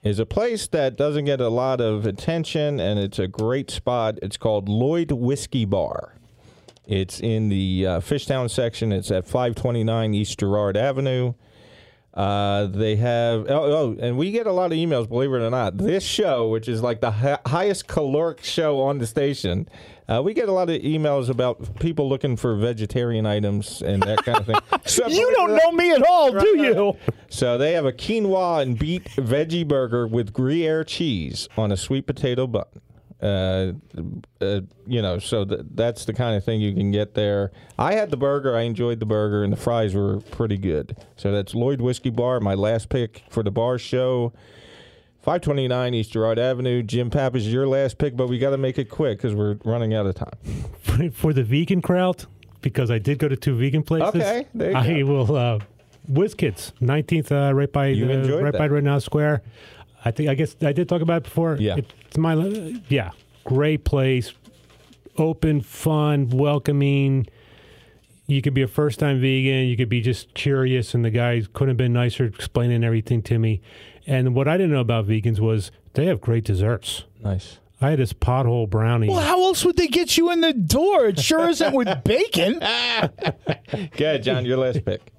[0.01, 4.17] is a place that doesn't get a lot of attention, and it's a great spot.
[4.23, 6.15] It's called Lloyd Whiskey Bar.
[6.87, 8.91] It's in the uh, Fishtown section.
[8.91, 11.35] It's at 529 East Girard Avenue.
[12.13, 15.07] Uh, they have oh, oh, and we get a lot of emails.
[15.07, 18.97] Believe it or not, this show, which is like the hi- highest caloric show on
[18.97, 19.69] the station,
[20.17, 24.23] uh, we get a lot of emails about people looking for vegetarian items and that
[24.23, 24.55] kind of thing.
[24.85, 26.97] So- You don't know me at all, do you?
[27.29, 32.05] So they have a quinoa and beet veggie burger with Gruyere cheese on a sweet
[32.07, 32.65] potato bun.
[33.21, 33.73] Uh,
[34.41, 37.51] uh, you know, so th- that's the kind of thing you can get there.
[37.77, 38.57] I had the burger.
[38.57, 40.97] I enjoyed the burger, and the fries were pretty good.
[41.17, 44.33] So that's Lloyd Whiskey Bar, my last pick for the bar show.
[45.21, 46.81] 529 East Girard Avenue.
[46.81, 49.57] Jim Papp is your last pick, but we got to make it quick because we're
[49.63, 51.11] running out of time.
[51.11, 52.25] For, the vegan crowd,
[52.61, 54.09] because I did go to two vegan places.
[54.15, 55.05] Okay, there you I go.
[55.05, 55.35] will.
[55.35, 55.59] Uh,
[56.11, 58.57] WizKids, 19th, uh, right by You the, right that.
[58.57, 59.43] by Rittenhouse Square.
[60.03, 61.57] I think I guess I did talk about it before.
[61.59, 61.77] Yeah.
[61.77, 62.33] it's my
[62.89, 63.11] yeah,
[63.43, 64.33] great place,
[65.17, 67.27] open, fun, welcoming.
[68.25, 69.67] You could be a first time vegan.
[69.67, 73.37] You could be just curious, and the guy couldn't have been nicer explaining everything to
[73.37, 73.61] me.
[74.07, 77.03] And what I didn't know about vegans was they have great desserts.
[77.23, 77.59] Nice.
[77.83, 79.09] I had this pothole brownie.
[79.09, 81.07] Well, how else would they get you in the door?
[81.07, 82.59] It sure isn't with bacon.
[83.97, 84.45] Good, John.
[84.45, 85.11] Your last pick.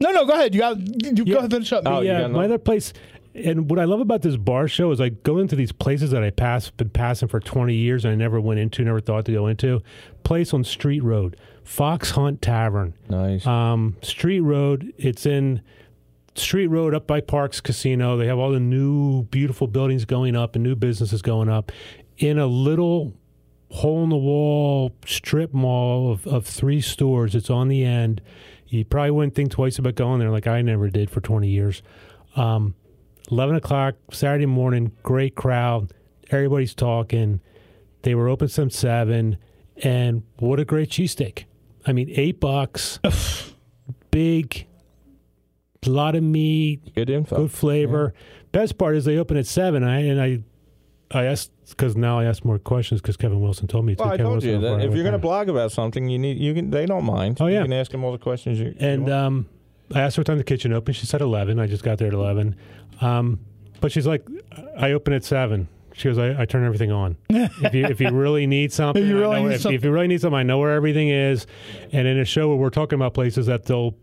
[0.00, 0.54] No, no, go ahead.
[0.54, 1.32] You got you go Yeah.
[1.38, 1.82] ahead and finish up.
[1.86, 2.92] Oh, you yeah, got my other place.
[3.34, 6.22] And what I love about this bar show is I go into these places that
[6.22, 9.32] I pass been passing for 20 years and I never went into, never thought to
[9.32, 9.82] go into.
[10.24, 12.94] Place on Street Road, Fox Hunt Tavern.
[13.10, 13.46] Nice.
[13.46, 15.60] Um, Street Road, it's in
[16.38, 18.16] Street Road up by Parx Casino.
[18.16, 21.72] They have all the new beautiful buildings going up and new businesses going up
[22.18, 23.14] in a little
[23.70, 27.34] hole in the wall strip mall of, of three stores.
[27.34, 28.20] It's on the end.
[28.68, 31.82] You probably wouldn't think twice about going there like I never did for 20 years.
[32.34, 32.74] Um,
[33.30, 35.92] 11 o'clock Saturday morning, great crowd.
[36.30, 37.40] Everybody's talking.
[38.02, 39.36] They were open since 7.
[39.82, 41.44] And what a great cheesesteak.
[41.86, 42.98] I mean, eight bucks,
[44.10, 44.66] big,
[45.84, 47.36] a lot of meat, Good info.
[47.36, 48.14] good flavor.
[48.52, 49.82] Best part is they open at 7.
[49.82, 50.40] I, and I
[51.12, 54.02] I asked, because now I ask more questions because Kevin Wilson told me to.
[54.02, 56.38] Well, I Kevin told you that if you're going to blog about something, you need
[56.38, 56.70] you can.
[56.70, 57.38] They don't mind.
[57.40, 57.58] Oh, yeah.
[57.58, 58.66] you can ask them all the questions you.
[58.66, 59.12] you And want.
[59.14, 59.48] um,
[59.94, 60.96] I asked her what time the kitchen opened.
[60.96, 61.60] She said 11.
[61.60, 62.56] I just got there at 11.
[63.00, 63.38] Um,
[63.80, 64.26] but she's like,
[64.78, 65.68] I open at 7.
[65.92, 67.16] She goes, I, I turn everything on.
[67.30, 69.76] if you if you really need something, If you really know- need if, something.
[69.76, 71.46] if you really need something, I know where everything is.
[71.92, 73.94] And in a show where we're talking about places that they'll,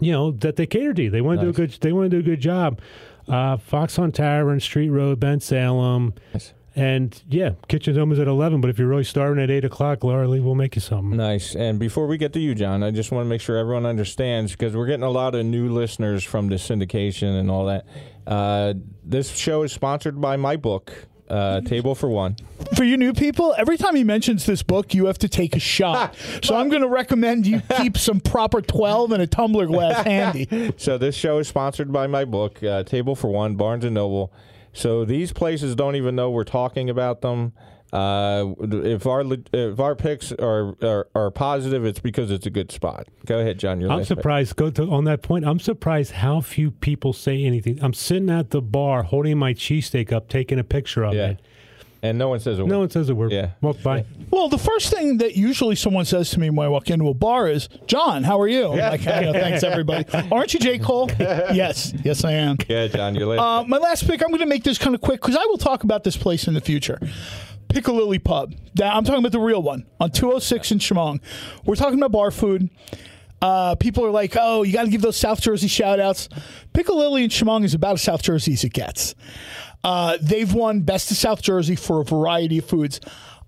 [0.00, 1.10] you know, that they cater to you.
[1.10, 1.56] They want to Nice.
[1.56, 1.78] do a good.
[1.80, 2.80] They want to do a good job.
[3.26, 6.14] Uh, Fox Hunt Tavern, Street Road, Bensalem.
[6.32, 6.54] Nice.
[6.76, 8.60] And yeah, kitchen's opens at eleven.
[8.60, 11.16] But if you're really starting at eight o'clock, Laura Lee will make you something.
[11.16, 11.56] Nice.
[11.56, 14.52] And before we get to you, John, I just want to make sure everyone understands
[14.52, 17.84] because we're getting a lot of new listeners from the syndication and all that.
[18.26, 18.74] Uh,
[19.04, 20.92] this show is sponsored by my book,
[21.30, 22.36] uh, Table for One.
[22.76, 25.60] For you new people, every time he mentions this book, you have to take a
[25.60, 26.14] shot.
[26.42, 30.72] so I'm going to recommend you keep some proper 12 and a tumbler glass handy.
[30.76, 34.32] So this show is sponsored by my book, uh, Table for One, Barnes and Noble.
[34.72, 37.52] So these places don't even know we're talking about them.
[37.92, 42.70] Uh, if our if our picks are, are are positive, it's because it's a good
[42.70, 43.08] spot.
[43.24, 43.80] Go ahead, John.
[43.80, 44.18] Your I'm last pick.
[44.18, 44.56] surprised.
[44.56, 45.46] Go to on that point.
[45.46, 47.78] I'm surprised how few people say anything.
[47.82, 51.28] I'm sitting at the bar holding my cheesesteak up, taking a picture of Yeah.
[51.30, 51.40] it.
[52.00, 52.70] And no one says a word.
[52.70, 53.32] No one says a word.
[53.32, 53.50] Yeah.
[53.60, 54.04] Walk by.
[54.30, 57.14] Well, the first thing that usually someone says to me when I walk into a
[57.14, 58.70] bar is, John, how are you?
[58.70, 60.04] I'm Like, "Yeah, thanks, everybody.
[60.30, 60.78] Aren't you J.
[60.78, 61.10] Cole?
[61.18, 61.92] yes.
[62.04, 62.56] Yes, I am.
[62.68, 63.16] Yeah, John.
[63.16, 63.40] Your last.
[63.64, 65.58] Uh, my last pick, I'm going to make this kind of quick because I will
[65.58, 67.00] talk about this place in the future.
[67.78, 68.54] Piccalilli Pub.
[68.76, 71.20] Now, I'm talking about the real one on 206 in Shamong.
[71.64, 72.70] We're talking about bar food.
[73.40, 76.28] Uh, people are like, oh, you got to give those South Jersey shout outs.
[76.74, 79.14] Piccalilli in Shamong is about as South Jersey as it gets.
[79.84, 82.98] Uh, they've won Best of South Jersey for a variety of foods.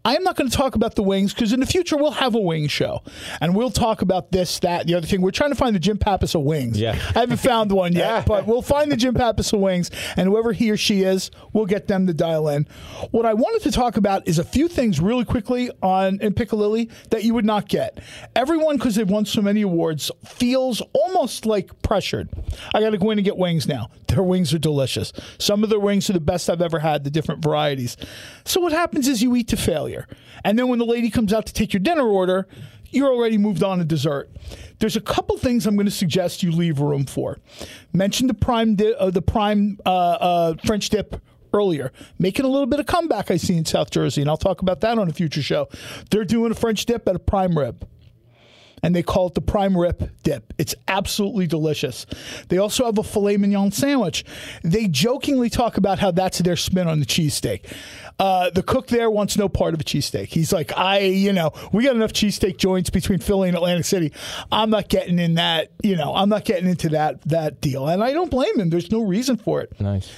[0.05, 2.35] I am not going to talk about the wings because in the future we'll have
[2.35, 3.03] a wing show
[3.41, 5.21] and we'll talk about this, that, the other thing.
[5.21, 6.81] We're trying to find the Jim Pappas of wings.
[6.81, 6.93] Yeah.
[7.15, 10.53] I haven't found one yet, but we'll find the Jim Pappas of wings, and whoever
[10.53, 12.67] he or she is, we'll get them to dial in.
[13.11, 16.91] What I wanted to talk about is a few things really quickly on in Piccalilli
[17.11, 17.99] that you would not get.
[18.35, 22.31] Everyone, because they've won so many awards, feels almost like pressured.
[22.75, 23.91] I got to go in and get wings now.
[24.11, 25.13] Their wings are delicious.
[25.39, 27.97] Some of their wings are the best I've ever had, the different varieties.
[28.45, 30.07] So what happens is you eat to failure,
[30.45, 32.47] and then when the lady comes out to take your dinner order
[32.91, 34.31] you're already moved on to dessert.
[34.79, 37.39] There's a couple things I'm going to suggest you leave room for.
[37.93, 42.67] Mention the prime di- uh, the prime uh, uh, French dip earlier, making a little
[42.67, 45.13] bit of comeback I see in South Jersey, and I'll talk about that on a
[45.13, 45.69] future show.
[46.11, 47.87] They're doing a French dip at a prime rib.
[48.83, 50.53] And they call it the prime rib dip.
[50.59, 52.07] It's absolutely delicious.
[52.49, 54.25] They also have a filet mignon sandwich.
[54.63, 57.65] They jokingly talk about how that's their spin on the cheesesteak.
[58.19, 60.27] Uh, the cook there wants no part of a cheesesteak.
[60.27, 64.13] He's like, I, you know, we got enough cheesesteak joints between Philly and Atlantic City.
[64.53, 68.05] I'm not getting in that, you know, I'm not getting into that that deal, and
[68.05, 68.69] I don't blame him.
[68.69, 70.11] There's no reason for it Nice.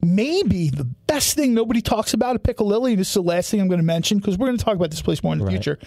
[0.00, 3.60] maybe the best thing nobody talks about at Piccalilli, and this is the last thing
[3.60, 5.44] I'm going to mention because we're going to talk about this place more in the
[5.46, 5.52] Right.
[5.52, 5.78] future.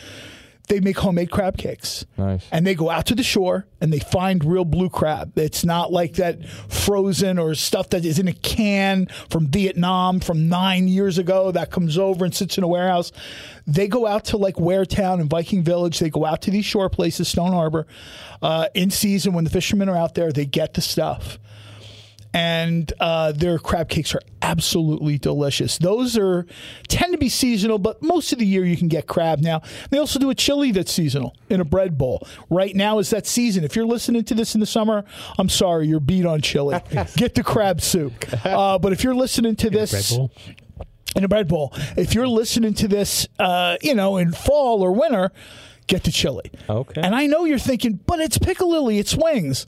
[0.69, 2.05] They make homemade crab cakes.
[2.15, 2.45] Nice.
[2.51, 5.37] And they go out to the shore and they find real blue crab.
[5.37, 10.47] It's not like that frozen or stuff that is in a can from Vietnam from
[10.47, 13.11] nine years ago that comes over and sits in a warehouse.
[13.65, 15.97] They go out to like Waretown and Viking Village.
[15.97, 17.87] They go out to these shore places, Stone Harbor,
[18.43, 20.31] uh, in season when the fishermen are out there.
[20.31, 21.39] They get the stuff
[22.33, 25.77] and uh, their crab cakes are absolutely delicious.
[25.77, 26.45] Those are
[26.87, 29.39] tend to be seasonal, but most of the year you can get crab.
[29.39, 32.27] Now they also do a chili that's seasonal in a bread bowl.
[32.49, 33.63] Right now is that season.
[33.63, 35.03] If you're listening to this in the summer,
[35.37, 36.79] I'm sorry, you're beat on chili.
[37.15, 38.13] get the crab soup.
[38.45, 40.17] Uh, but if you're listening to Red this
[41.15, 44.91] in a bread bowl, if you're listening to this, uh, you know, in fall or
[44.91, 45.31] winter,
[45.87, 46.51] get the chili.
[46.69, 47.01] Okay.
[47.01, 49.65] And I know you're thinking, but it's Piccalilli, it's wings.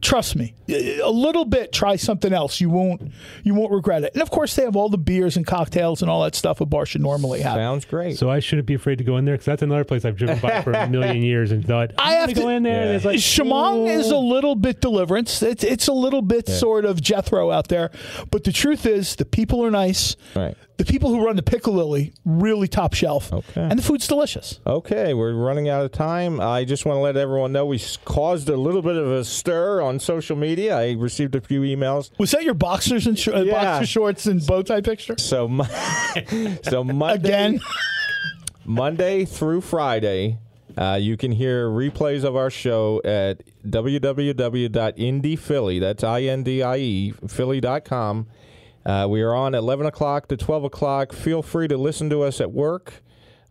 [0.00, 1.72] Trust me, a little bit.
[1.72, 2.60] Try something else.
[2.60, 3.10] You won't.
[3.42, 4.12] You won't regret it.
[4.14, 6.66] And of course, they have all the beers and cocktails and all that stuff a
[6.66, 7.56] bar should normally have.
[7.56, 8.16] Sounds great.
[8.16, 10.38] So I shouldn't be afraid to go in there because that's another place I've driven
[10.38, 12.82] by for a million years and thought I I'm have gonna go in there.
[12.82, 15.42] And it's like Shamong is a little bit deliverance.
[15.42, 17.90] It's it's a little bit sort of Jethro out there,
[18.30, 20.14] but the truth is the people are nice.
[20.36, 20.56] Right.
[20.78, 23.32] The people who run the Piccalilli really top shelf.
[23.32, 23.62] Okay.
[23.62, 24.60] And the food's delicious.
[24.64, 26.40] Okay, we're running out of time.
[26.40, 29.82] I just want to let everyone know we caused a little bit of a stir
[29.82, 30.78] on social media.
[30.78, 32.10] I received a few emails.
[32.18, 33.52] Was that your boxers and sh- uh, Yeah.
[33.64, 35.18] boxer shorts and bow tie picture?
[35.18, 35.48] So,
[36.62, 37.60] so Monday, Again,
[38.64, 40.38] Monday through Friday,
[40.76, 45.80] uh, you can hear replays of our show at www.indiephilly.
[45.80, 48.28] That's I N D I E Philly.com.
[48.88, 51.12] Uh, we are on at 11 o'clock to 12 o'clock.
[51.12, 53.02] Feel free to listen to us at work.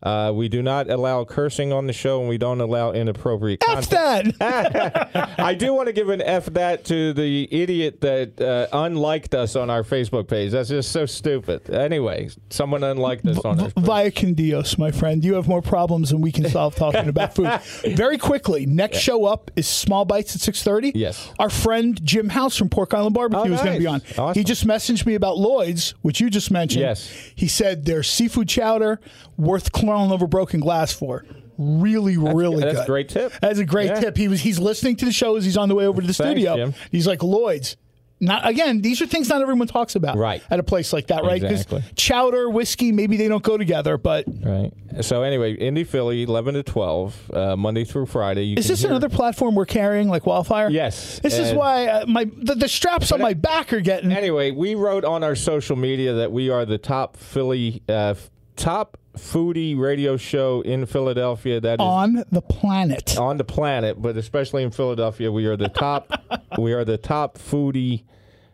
[0.04, 3.90] Uh, we do not allow cursing on the show, and we don't allow inappropriate F
[3.90, 4.38] content.
[4.38, 5.34] that.
[5.40, 9.56] I do want to give an F that to the idiot that uh, unliked us
[9.56, 10.52] on our Facebook page.
[10.52, 11.70] That's just so stupid.
[11.72, 15.26] Anyway, someone unliked us on our Via con Dios, my friend.
[15.26, 17.50] You have more problems than we can solve talking about food.
[17.96, 20.92] Very quickly, next show up is Small Bites at 6.30.
[20.94, 21.32] Yes.
[21.40, 24.02] Our friend Jim House from Pork Island Barbecue Oh, is going to be on.
[24.18, 24.34] Awesome.
[24.36, 26.82] He just messaged me about Lloyd's, which you just mentioned.
[26.82, 27.12] Yes.
[27.36, 29.00] He said their seafood chowder
[29.38, 31.26] worth crawling over broken glass for.
[31.58, 32.84] Really, really that's good.
[32.84, 33.34] a great tip.
[33.42, 34.00] That's a great Yeah.
[34.00, 34.18] tip.
[34.18, 36.14] He was he's listening to the show as he's on the way over to the
[36.14, 36.56] Thanks, studio.
[36.56, 36.74] Jim.
[36.92, 37.78] He's like Lloyd's.
[38.20, 38.82] Not again.
[38.82, 40.18] These are things not everyone talks about.
[40.18, 40.42] Right.
[40.50, 41.42] At a place like that, right?
[41.44, 41.84] Exactly.
[41.96, 43.98] chowder, whiskey, maybe they don't go together.
[44.00, 44.72] But Right.
[45.02, 48.46] So anyway, Indie Philly, 11 to 12, uh, Monday through Friday.
[48.46, 50.70] You is this hear- another platform we're carrying like wildfire?
[50.72, 51.20] Yes.
[51.22, 54.12] This is why uh, my the, the straps on my back are getting.
[54.12, 58.16] Anyway, we wrote on our social media that we are the top Philly, uh,
[58.56, 61.60] top foodie radio show in Philadelphia.
[61.60, 63.18] That is on the planet.
[63.18, 66.12] on the planet, but especially in Philadelphia, we are the top.
[66.58, 68.04] we are the top foodie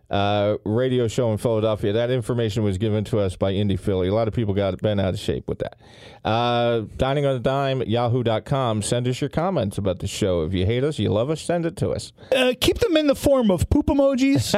[0.09, 1.93] uh, radio show in Philadelphia.
[1.93, 4.07] That information was given to us by Indie Philly.
[4.07, 5.77] A lot of people got bent out of shape with that.
[6.23, 8.81] Uh, dining on a dime at yahoo.com.
[8.81, 10.43] Send us your comments about the show.
[10.43, 12.13] If you hate us, you love us, send it to us.
[12.31, 14.53] Uh, keep them in the form of poop emojis,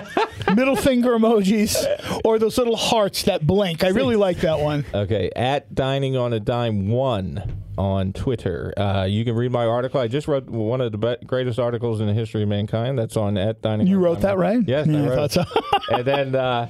[0.55, 3.83] middle finger emojis, or those little hearts that blink.
[3.83, 4.85] I really like that one.
[4.93, 8.73] Okay, at Dining on a Dime one on Twitter.
[8.77, 9.99] Uh, you can read my article.
[9.99, 12.97] I just wrote one of the be- greatest articles in the history of mankind.
[12.97, 13.87] That's on at Dining.
[13.87, 14.59] You wrote that, right?
[14.67, 15.83] Yes, Yeah, I I wrote thought it.
[15.91, 16.35] and then.
[16.35, 16.69] Uh,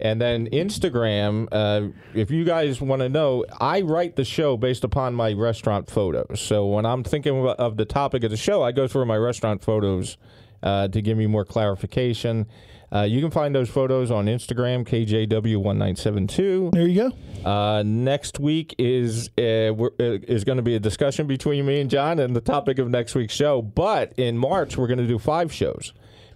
[0.00, 4.82] and then Instagram, uh, if you guys want to know, I write the show based
[4.82, 6.40] upon my restaurant photos.
[6.40, 9.16] So when I'm thinking of- of the topic of the show, I go through my
[9.16, 10.16] restaurant photos
[10.64, 12.46] uh, to give me more clarification.
[12.92, 16.72] Uh, you can find those photos on Instagram, KJW1972.
[16.72, 17.48] There you go.
[17.48, 21.90] Uh, next week is uh, uh, is going to be a discussion between me and
[21.90, 23.60] John and the topic of next week's show.
[23.62, 25.92] But in March, we're going to do five shows.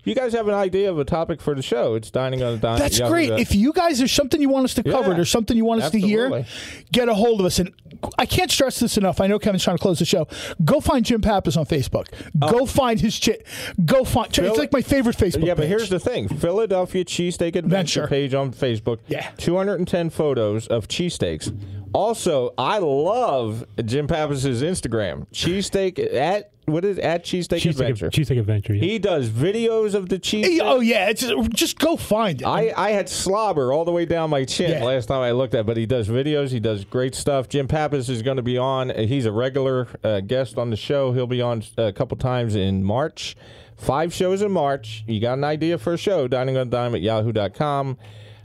[0.09, 2.57] You guys have an idea of a topic for the show, it's dining on a
[2.57, 2.79] dime.
[2.79, 3.31] That's great.
[3.33, 5.17] If you guys there's something you want us to cover, Yeah.
[5.17, 6.45] there's something you want us to hear,
[6.93, 7.59] get a hold of us.
[7.59, 7.73] And
[8.19, 9.21] I can't stress this enough.
[9.21, 10.29] I know Kevin's trying to close the show.
[10.65, 12.07] Go find Jim Pappas on Facebook.
[12.39, 12.67] Go oh.
[12.67, 13.47] find his chit.
[13.85, 14.35] Go find.
[14.35, 15.45] Phil- it's like my favorite Facebook.
[15.45, 15.69] yeah, but page.
[15.69, 18.07] here's the thing: Philadelphia Cheesesteak Adventure Adventure.
[18.07, 18.99] page on Facebook.
[19.09, 19.31] Yeah.
[19.39, 21.55] 210 photos of cheesesteaks.
[21.93, 28.11] Also, I love Jim Pappas's Instagram cheesesteak at what is at Cheesesteak Cheesesteak Adventure.
[28.11, 28.75] Cheesesteak Adventure.
[28.75, 28.81] Yeah.
[28.83, 30.61] He does videos of the cheese.
[30.63, 32.47] Oh yeah, it's, just go find it.
[32.47, 34.85] I, I had slobber all the way down my chin Yeah.
[34.85, 36.51] last time I looked at, it, but he does videos.
[36.51, 37.49] He does great stuff.
[37.49, 38.91] Jim Pappas is going to be on.
[38.91, 41.13] He's a regular uh, guest on the show.
[41.13, 43.37] He'll be on a couple times in March.
[43.77, 45.05] Five shows in March.
[45.07, 46.27] You got an idea for a show?
[46.27, 47.97] Dining on a Dime at yahoo.com.